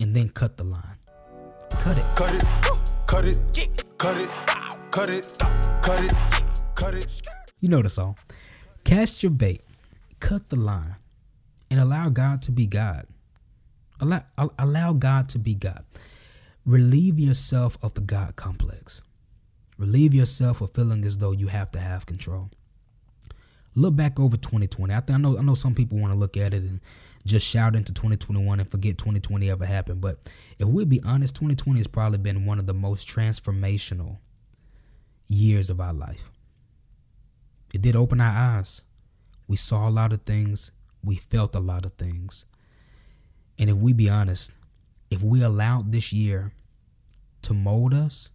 and 0.00 0.16
then 0.16 0.30
cut 0.30 0.56
the 0.56 0.64
line. 0.64 0.98
Cut 1.70 1.98
it. 1.98 2.04
Cut 2.16 2.34
it. 2.34 2.44
Cut 3.06 3.24
it. 3.24 3.40
Cut 3.98 4.16
it. 4.16 4.30
Cut 4.90 5.08
it. 5.10 5.38
Cut 5.82 6.00
it. 6.04 6.12
Cut 6.74 6.94
it. 6.94 7.22
You 7.60 7.68
know 7.68 7.82
the 7.82 7.90
song. 7.90 8.16
Cast 8.84 9.22
your 9.22 9.30
bait, 9.30 9.62
cut 10.20 10.48
the 10.48 10.56
line, 10.56 10.96
and 11.70 11.80
allow 11.80 12.08
God 12.08 12.40
to 12.42 12.52
be 12.52 12.66
God. 12.66 13.06
Allow, 14.00 14.22
allow 14.58 14.92
God 14.92 15.28
to 15.30 15.38
be 15.38 15.54
God. 15.54 15.84
Relieve 16.64 17.18
yourself 17.18 17.76
of 17.82 17.94
the 17.94 18.00
God 18.00 18.36
complex. 18.36 19.02
Relieve 19.78 20.14
yourself 20.14 20.60
of 20.60 20.72
feeling 20.72 21.04
as 21.04 21.18
though 21.18 21.32
you 21.32 21.48
have 21.48 21.70
to 21.72 21.80
have 21.80 22.06
control. 22.06 22.50
Look 23.74 23.94
back 23.94 24.18
over 24.18 24.36
2020. 24.36 24.92
I, 24.92 25.02
I 25.06 25.16
know 25.18 25.38
I 25.38 25.42
know 25.42 25.54
some 25.54 25.74
people 25.74 25.98
want 25.98 26.12
to 26.12 26.18
look 26.18 26.36
at 26.36 26.54
it 26.54 26.62
and 26.62 26.80
just 27.26 27.46
shout 27.46 27.76
into 27.76 27.92
2021 27.92 28.60
and 28.60 28.70
forget 28.70 28.96
2020 28.96 29.50
ever 29.50 29.66
happened. 29.66 30.00
But 30.00 30.18
if 30.58 30.66
we 30.66 30.84
be 30.84 31.02
honest, 31.04 31.34
2020 31.34 31.80
has 31.80 31.86
probably 31.86 32.18
been 32.18 32.46
one 32.46 32.58
of 32.58 32.66
the 32.66 32.72
most 32.72 33.06
transformational 33.06 34.18
years 35.28 35.68
of 35.68 35.80
our 35.80 35.92
life. 35.92 36.30
It 37.74 37.82
did 37.82 37.96
open 37.96 38.20
our 38.20 38.34
eyes. 38.34 38.82
We 39.46 39.56
saw 39.56 39.88
a 39.88 39.90
lot 39.90 40.12
of 40.12 40.22
things. 40.22 40.70
We 41.04 41.16
felt 41.16 41.54
a 41.54 41.60
lot 41.60 41.84
of 41.84 41.92
things. 41.94 42.46
And 43.58 43.68
if 43.68 43.76
we 43.76 43.92
be 43.92 44.08
honest, 44.08 44.56
if 45.10 45.22
we 45.22 45.42
allowed 45.42 45.92
this 45.92 46.12
year 46.12 46.52
to 47.42 47.54
mold 47.54 47.92
us, 47.92 48.30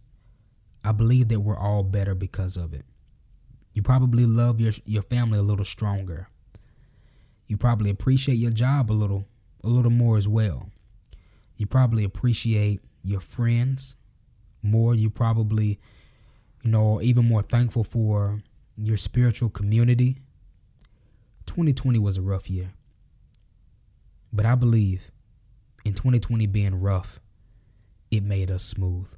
I 0.84 0.92
believe 0.92 1.28
that 1.28 1.40
we're 1.40 1.58
all 1.58 1.82
better 1.82 2.14
because 2.14 2.56
of 2.56 2.74
it. 2.74 2.84
You 3.72 3.82
probably 3.82 4.26
love 4.26 4.60
your 4.60 4.72
your 4.84 5.02
family 5.02 5.38
a 5.38 5.42
little 5.42 5.64
stronger. 5.64 6.28
You 7.46 7.56
probably 7.56 7.90
appreciate 7.90 8.36
your 8.36 8.50
job 8.50 8.90
a 8.90 8.92
little 8.92 9.26
a 9.64 9.68
little 9.68 9.90
more 9.90 10.16
as 10.16 10.28
well. 10.28 10.70
You 11.56 11.66
probably 11.66 12.04
appreciate 12.04 12.80
your 13.02 13.20
friends 13.20 13.96
more. 14.62 14.94
You 14.94 15.08
probably 15.10 15.78
you 16.62 16.70
know 16.70 17.00
even 17.00 17.26
more 17.26 17.42
thankful 17.42 17.84
for 17.84 18.42
your 18.76 18.96
spiritual 18.96 19.48
community. 19.48 20.18
2020 21.46 21.98
was 21.98 22.18
a 22.18 22.22
rough 22.22 22.48
year. 22.50 22.72
But 24.32 24.46
I 24.46 24.54
believe 24.54 25.10
in 25.84 25.92
2020 25.92 26.46
being 26.46 26.80
rough, 26.80 27.20
it 28.10 28.22
made 28.22 28.50
us 28.50 28.64
smooth. 28.64 29.08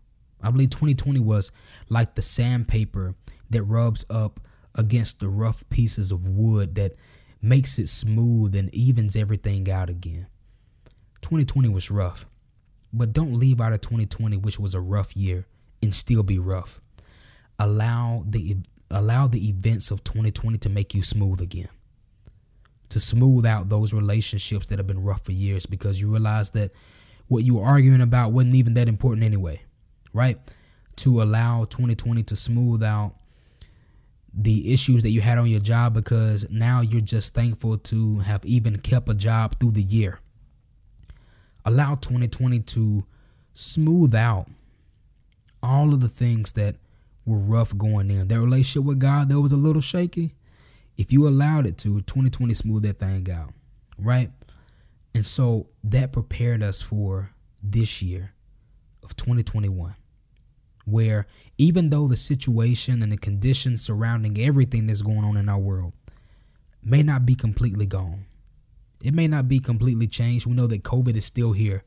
I 0.45 0.51
believe 0.51 0.71
2020 0.71 1.21
was 1.21 1.51
like 1.89 2.15
the 2.15 2.23
sandpaper 2.23 3.15
that 3.51 3.63
rubs 3.63 4.05
up 4.11 4.41
against 4.75 5.21
the 5.21 5.29
rough 5.29 5.69
pieces 5.69 6.11
of 6.11 6.29
wood 6.29 6.75
that 6.75 6.95
makes 7.41 7.79
it 7.79 7.89
smooth 7.89 8.55
and 8.55 8.75
evens 8.75 9.17
everything 9.17 9.71
out 9.71 9.91
again. 9.91 10.27
2020 11.23 11.69
was 11.69 11.91
rough, 11.91 12.27
but 12.93 13.13
don't 13.13 13.35
leave 13.35 13.61
out 13.61 13.73
of 13.73 13.81
2020, 13.81 14.37
which 14.39 14.59
was 14.59 14.75
a 14.75 14.81
rough 14.81 15.17
year, 15.17 15.47
and 15.83 15.95
still 15.95 16.23
be 16.23 16.39
rough. 16.39 16.81
Allow 17.59 18.25
the 18.27 18.57
allow 18.91 19.27
the 19.27 19.49
events 19.49 19.91
of 19.91 20.05
2020 20.05 20.59
to 20.59 20.69
make 20.69 20.95
you 20.95 21.03
smooth 21.03 21.41
again. 21.41 21.69
To 22.91 23.01
smooth 23.01 23.45
out 23.47 23.69
those 23.69 23.93
relationships 23.93 24.67
that 24.67 24.79
have 24.79 24.87
been 24.87 25.03
rough 25.03 25.25
for 25.25 25.33
years 25.33 25.67
because 25.67 26.01
you 26.01 26.11
realize 26.11 26.51
that 26.51 26.73
what 27.27 27.45
you 27.45 27.57
were 27.57 27.65
arguing 27.65 28.01
about 28.01 28.33
wasn't 28.33 28.55
even 28.55 28.75
that 28.75 28.89
important 28.89 29.25
anyway, 29.25 29.63
right? 30.15 30.39
To 30.97 31.21
allow 31.21 31.65
2020 31.65 32.23
to 32.23 32.37
smooth 32.37 32.83
out 32.83 33.17
the 34.33 34.73
issues 34.73 35.03
that 35.03 35.11
you 35.11 35.21
had 35.21 35.39
on 35.39 35.47
your 35.47 35.61
job 35.61 35.95
because 35.95 36.49
now 36.51 36.81
you're 36.81 37.01
just 37.01 37.35
thankful 37.35 37.77
to 37.77 38.21
have 38.21 38.45
even 38.45 38.79
kept 38.79 39.09
a 39.09 39.15
job 39.15 39.59
through 39.61 39.73
the 39.73 39.83
year. 39.83 40.21
Allow 41.65 41.97
2020 41.97 42.61
to 42.61 43.05
smooth 43.53 44.15
out 44.15 44.47
all 45.63 45.95
of 45.95 46.01
the 46.01 46.09
things 46.09 46.53
that 46.53 46.77
were 47.25 47.39
rough 47.39 47.77
going 47.77 48.11
in. 48.11 48.29
That 48.29 48.41
relationship 48.41 48.85
with 48.85 48.99
God 48.99 49.29
that 49.29 49.41
was 49.41 49.53
a 49.53 49.57
little 49.57 49.81
shaky. 49.81 50.35
If 50.97 51.13
you 51.13 51.27
allowed 51.27 51.67
it 51.67 51.79
to, 51.79 52.03
2020 52.03 52.55
smooth 52.55 52.83
that 52.83 52.99
thing 52.99 53.31
out, 53.31 53.53
right? 53.99 54.31
And 55.15 55.25
so 55.25 55.69
that 55.85 56.13
prepared 56.13 56.63
us 56.63 56.83
for 56.83 57.31
this 57.63 58.03
year 58.03 58.35
of 59.03 59.17
2021 59.17 59.95
where 60.85 61.27
even 61.59 61.91
though 61.91 62.09
the 62.09 62.17
situation 62.17 63.03
and 63.03 63.13
the 63.13 63.17
conditions 63.17 63.83
surrounding 63.83 64.39
everything 64.39 64.87
that's 64.87 65.03
going 65.03 65.25
on 65.25 65.37
in 65.37 65.49
our 65.49 65.59
world 65.59 65.93
may 66.83 67.03
not 67.03 67.25
be 67.25 67.35
completely 67.35 67.87
gone, 67.87 68.27
it 69.03 69.15
may 69.15 69.29
not 69.29 69.49
be 69.49 69.61
completely 69.61 70.07
changed. 70.07 70.47
We 70.47 70.55
know 70.55 70.67
that 70.67 70.83
COVID 70.83 71.17
is 71.17 71.25
still 71.25 71.53
here, 71.53 71.85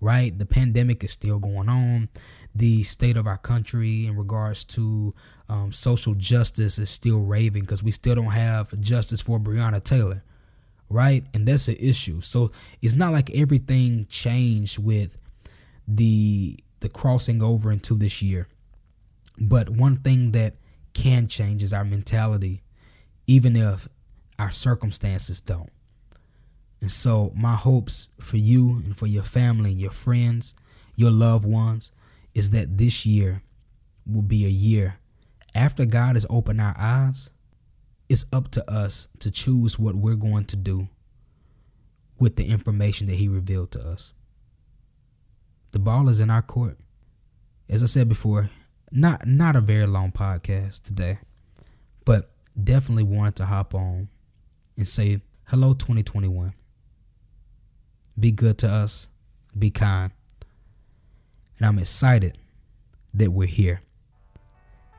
right? 0.00 0.36
The 0.36 0.46
pandemic 0.46 1.04
is 1.04 1.12
still 1.12 1.38
going 1.38 1.68
on. 1.68 2.08
The 2.54 2.82
state 2.84 3.16
of 3.16 3.26
our 3.26 3.38
country 3.38 4.06
in 4.06 4.16
regards 4.16 4.64
to 4.64 5.14
um, 5.48 5.72
social 5.72 6.14
justice 6.14 6.78
is 6.78 6.88
still 6.88 7.20
raving 7.20 7.62
because 7.62 7.82
we 7.82 7.90
still 7.90 8.14
don't 8.14 8.32
have 8.32 8.78
justice 8.80 9.20
for 9.20 9.38
Breonna 9.38 9.82
Taylor, 9.82 10.22
right? 10.88 11.24
And 11.34 11.46
that's 11.46 11.68
an 11.68 11.76
issue. 11.78 12.20
So 12.20 12.50
it's 12.80 12.94
not 12.94 13.12
like 13.12 13.30
everything 13.30 14.06
changed 14.08 14.78
with 14.78 15.18
the 15.86 16.58
the 16.84 16.88
crossing 16.90 17.42
over 17.42 17.72
into 17.72 17.94
this 17.94 18.20
year. 18.20 18.46
But 19.38 19.70
one 19.70 19.96
thing 19.96 20.32
that 20.32 20.56
can 20.92 21.26
change 21.26 21.62
is 21.62 21.72
our 21.72 21.84
mentality, 21.84 22.62
even 23.26 23.56
if 23.56 23.88
our 24.38 24.50
circumstances 24.50 25.40
don't. 25.40 25.70
And 26.82 26.92
so, 26.92 27.32
my 27.34 27.54
hopes 27.54 28.08
for 28.20 28.36
you 28.36 28.82
and 28.84 28.94
for 28.96 29.06
your 29.06 29.22
family, 29.22 29.72
your 29.72 29.90
friends, 29.90 30.54
your 30.94 31.10
loved 31.10 31.46
ones, 31.46 31.90
is 32.34 32.50
that 32.50 32.76
this 32.76 33.06
year 33.06 33.42
will 34.06 34.22
be 34.22 34.44
a 34.44 34.50
year 34.50 34.98
after 35.54 35.86
God 35.86 36.16
has 36.16 36.26
opened 36.28 36.60
our 36.60 36.76
eyes. 36.78 37.30
It's 38.10 38.26
up 38.30 38.50
to 38.50 38.70
us 38.70 39.08
to 39.20 39.30
choose 39.30 39.78
what 39.78 39.94
we're 39.94 40.16
going 40.16 40.44
to 40.44 40.56
do 40.56 40.90
with 42.18 42.36
the 42.36 42.44
information 42.44 43.06
that 43.06 43.16
He 43.16 43.26
revealed 43.26 43.70
to 43.70 43.80
us. 43.80 44.12
The 45.74 45.80
ball 45.80 46.08
is 46.08 46.20
in 46.20 46.30
our 46.30 46.40
court. 46.40 46.78
As 47.68 47.82
I 47.82 47.86
said 47.86 48.08
before, 48.08 48.48
not 48.92 49.26
not 49.26 49.56
a 49.56 49.60
very 49.60 49.88
long 49.88 50.12
podcast 50.12 50.82
today, 50.82 51.18
but 52.04 52.30
definitely 52.62 53.02
wanted 53.02 53.34
to 53.38 53.46
hop 53.46 53.74
on 53.74 54.08
and 54.76 54.86
say 54.86 55.20
hello 55.48 55.74
2021. 55.74 56.54
Be 58.16 58.30
good 58.30 58.56
to 58.58 58.68
us, 58.70 59.08
be 59.58 59.72
kind. 59.72 60.12
And 61.58 61.66
I'm 61.66 61.80
excited 61.80 62.38
that 63.12 63.32
we're 63.32 63.48
here. 63.48 63.82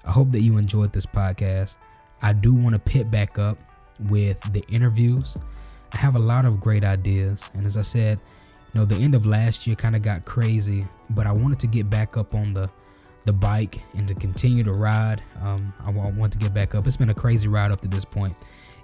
I 0.03 0.11
hope 0.11 0.33
that 0.33 0.41
you 0.41 0.57
enjoyed 0.57 0.91
this 0.91 1.05
podcast. 1.05 1.77
I 2.21 2.33
do 2.33 2.53
want 2.53 2.73
to 2.73 2.79
pit 2.79 3.09
back 3.09 3.39
up 3.39 3.57
with 3.97 4.41
the 4.51 4.65
interviews. 4.67 5.37
I 5.93 5.97
have 5.99 6.17
a 6.17 6.19
lot 6.19 6.43
of 6.43 6.59
great 6.59 6.83
ideas. 6.83 7.49
And 7.53 7.65
as 7.65 7.77
I 7.77 7.81
said, 7.81 8.19
know, 8.75 8.85
the 8.85 8.95
end 8.95 9.15
of 9.15 9.25
last 9.25 9.65
year 9.65 9.75
kind 9.75 9.95
of 9.95 10.01
got 10.01 10.25
crazy, 10.25 10.85
but 11.09 11.25
I 11.25 11.31
wanted 11.31 11.59
to 11.59 11.67
get 11.67 11.89
back 11.89 12.17
up 12.17 12.35
on 12.35 12.53
the 12.53 12.69
the 13.23 13.33
bike 13.33 13.81
and 13.97 14.07
to 14.07 14.13
continue 14.13 14.63
to 14.63 14.71
ride. 14.71 15.23
Um, 15.41 15.73
I 15.83 15.89
want 15.89 16.31
to 16.33 16.37
get 16.37 16.53
back 16.53 16.75
up. 16.75 16.85
It's 16.85 16.97
been 16.97 17.09
a 17.09 17.13
crazy 17.13 17.47
ride 17.47 17.71
up 17.71 17.81
to 17.81 17.87
this 17.87 18.05
point. 18.05 18.35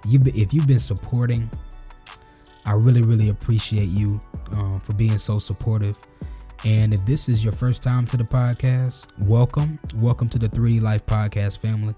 You, 0.04 0.18
if 0.24 0.52
you've 0.52 0.66
been 0.66 0.80
supporting, 0.80 1.48
I 2.66 2.72
really, 2.72 3.02
really 3.02 3.28
appreciate 3.28 3.88
you 3.88 4.20
uh, 4.50 4.80
for 4.80 4.94
being 4.94 5.16
so 5.16 5.38
supportive. 5.38 5.96
And 6.64 6.92
if 6.92 7.04
this 7.06 7.28
is 7.28 7.44
your 7.44 7.52
first 7.52 7.84
time 7.84 8.04
to 8.08 8.16
the 8.16 8.24
podcast, 8.24 9.06
welcome. 9.20 9.78
Welcome 9.94 10.28
to 10.30 10.40
the 10.40 10.48
3D 10.48 10.82
Life 10.82 11.06
Podcast 11.06 11.58
family, 11.58 11.94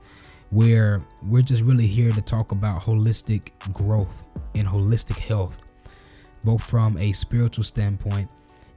where 0.50 1.00
we're 1.22 1.40
just 1.40 1.62
really 1.62 1.86
here 1.86 2.12
to 2.12 2.20
talk 2.20 2.52
about 2.52 2.82
holistic 2.82 3.52
growth 3.72 4.28
and 4.54 4.68
holistic 4.68 5.18
health, 5.18 5.63
both 6.44 6.62
from 6.62 6.96
a 6.98 7.12
spiritual 7.12 7.64
standpoint 7.64 8.30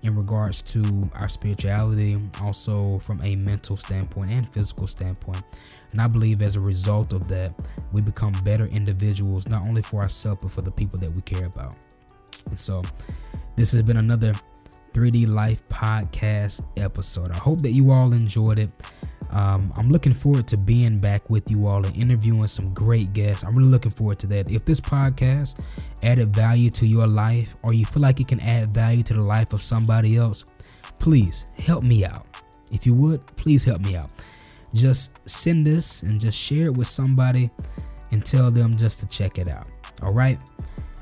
in 0.04 0.16
regards 0.16 0.62
to 0.62 1.10
our 1.16 1.28
spirituality, 1.28 2.18
also 2.42 3.00
from 3.00 3.22
a 3.24 3.36
mental 3.36 3.76
standpoint 3.76 4.32
and 4.32 4.48
physical 4.50 4.88
standpoint. 4.88 5.44
And 5.92 6.02
I 6.02 6.08
believe 6.08 6.42
as 6.42 6.56
a 6.56 6.60
result 6.60 7.14
of 7.14 7.28
that, 7.30 7.54
we 7.92 8.02
become 8.02 8.34
better 8.44 8.66
individuals, 8.68 9.48
not 9.48 9.68
only 9.68 9.82
for 9.82 10.02
ourselves, 10.02 10.44
but 10.44 10.52
for 10.52 10.62
the 10.62 10.72
people 10.72 11.00
that 11.00 11.12
we 11.12 11.22
care 11.22 11.46
about. 11.46 11.76
And 12.48 12.60
so, 12.60 12.84
this 13.56 13.72
has 13.72 13.82
been 13.82 13.98
another 13.98 14.34
3D 14.94 15.28
Life 15.28 15.68
podcast 15.70 16.64
episode. 16.78 17.32
I 17.32 17.38
hope 17.38 17.62
that 17.62 17.72
you 17.72 17.92
all 17.92 18.14
enjoyed 18.14 18.60
it. 18.60 18.70
Um, 19.32 19.74
I'm 19.76 19.90
looking 19.90 20.14
forward 20.14 20.48
to 20.50 20.58
being 20.58 21.00
back 21.00 21.30
with 21.30 21.50
you 21.50 21.68
all 21.68 21.86
and 21.86 21.96
interviewing 21.96 22.48
some 22.48 22.74
great 22.74 23.14
guests. 23.14 23.44
I'm 23.44 23.56
really 23.56 23.70
looking 23.70 23.92
forward 23.92 24.20
to 24.20 24.28
that. 24.28 24.50
If 24.50 24.66
this 24.66 24.80
podcast 24.80 25.60
added 26.02 26.34
value 26.34 26.70
to 26.72 26.86
your 26.86 27.08
life 27.08 27.56
or 27.64 27.74
you 27.74 27.86
feel 27.86 28.02
like 28.02 28.20
it 28.20 28.28
can 28.28 28.40
add 28.40 28.74
value 28.74 29.04
to 29.04 29.14
the 29.14 29.22
life 29.22 29.54
of 29.54 29.62
somebody 29.62 30.16
else, 30.16 30.44
please 31.00 31.46
help 31.58 31.84
me 31.84 32.06
out. 32.06 32.26
If 32.72 32.86
you 32.86 32.94
would, 32.96 33.26
please 33.36 33.64
help 33.64 33.82
me 33.82 33.96
out. 33.96 34.10
Just 34.74 35.28
send 35.30 35.66
this 35.66 36.04
and 36.04 36.20
just 36.20 36.38
share 36.38 36.66
it 36.66 36.74
with 36.74 36.88
somebody 36.88 37.50
and 38.12 38.26
tell 38.26 38.52
them 38.52 38.78
just 38.78 39.00
to 39.00 39.08
check 39.08 39.38
it 39.38 39.50
out. 39.50 39.68
All 40.04 40.14
right. 40.14 40.40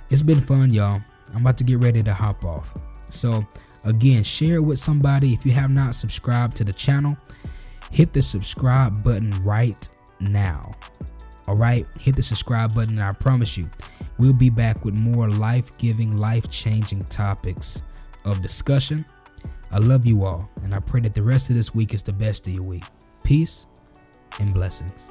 It's 0.10 0.22
been 0.22 0.42
fun, 0.42 0.74
y'all. 0.74 1.02
I'm 1.34 1.42
about 1.42 1.58
to 1.58 1.64
get 1.64 1.80
ready 1.80 2.02
to 2.04 2.14
hop 2.14 2.44
off. 2.44 2.74
So, 3.10 3.46
Again, 3.86 4.24
share 4.24 4.56
it 4.56 4.64
with 4.64 4.80
somebody. 4.80 5.34
If 5.34 5.46
you 5.46 5.52
have 5.52 5.70
not 5.70 5.94
subscribed 5.94 6.58
to 6.58 6.64
the 6.64 6.74
channel, 6.74 7.16
hit 7.96 8.12
the 8.12 8.22
subscribe 8.22 9.02
button 9.04 9.32
right 9.42 9.88
now. 10.20 10.76
All 11.48 11.56
right, 11.56 11.88
hit 11.98 12.18
the 12.18 12.22
subscribe 12.22 12.76
button. 12.76 13.00
And 13.00 13.04
I 13.08 13.14
promise 13.14 13.56
you, 13.56 13.70
we'll 14.18 14.34
be 14.34 14.50
back 14.50 14.84
with 14.84 14.94
more 14.94 15.30
life 15.30 15.78
giving, 15.78 16.18
life 16.18 16.52
changing 16.52 17.06
topics 17.06 17.84
of 18.26 18.42
discussion. 18.42 19.06
I 19.72 19.78
love 19.78 20.06
you 20.06 20.26
all, 20.26 20.50
and 20.64 20.76
I 20.76 20.80
pray 20.80 21.00
that 21.02 21.14
the 21.14 21.24
rest 21.24 21.50
of 21.50 21.56
this 21.56 21.74
week 21.74 21.94
is 21.94 22.04
the 22.04 22.12
best 22.12 22.46
of 22.48 22.54
your 22.54 22.64
week. 22.64 22.84
Peace 23.24 23.66
and 24.42 24.54
blessings. 24.54 25.08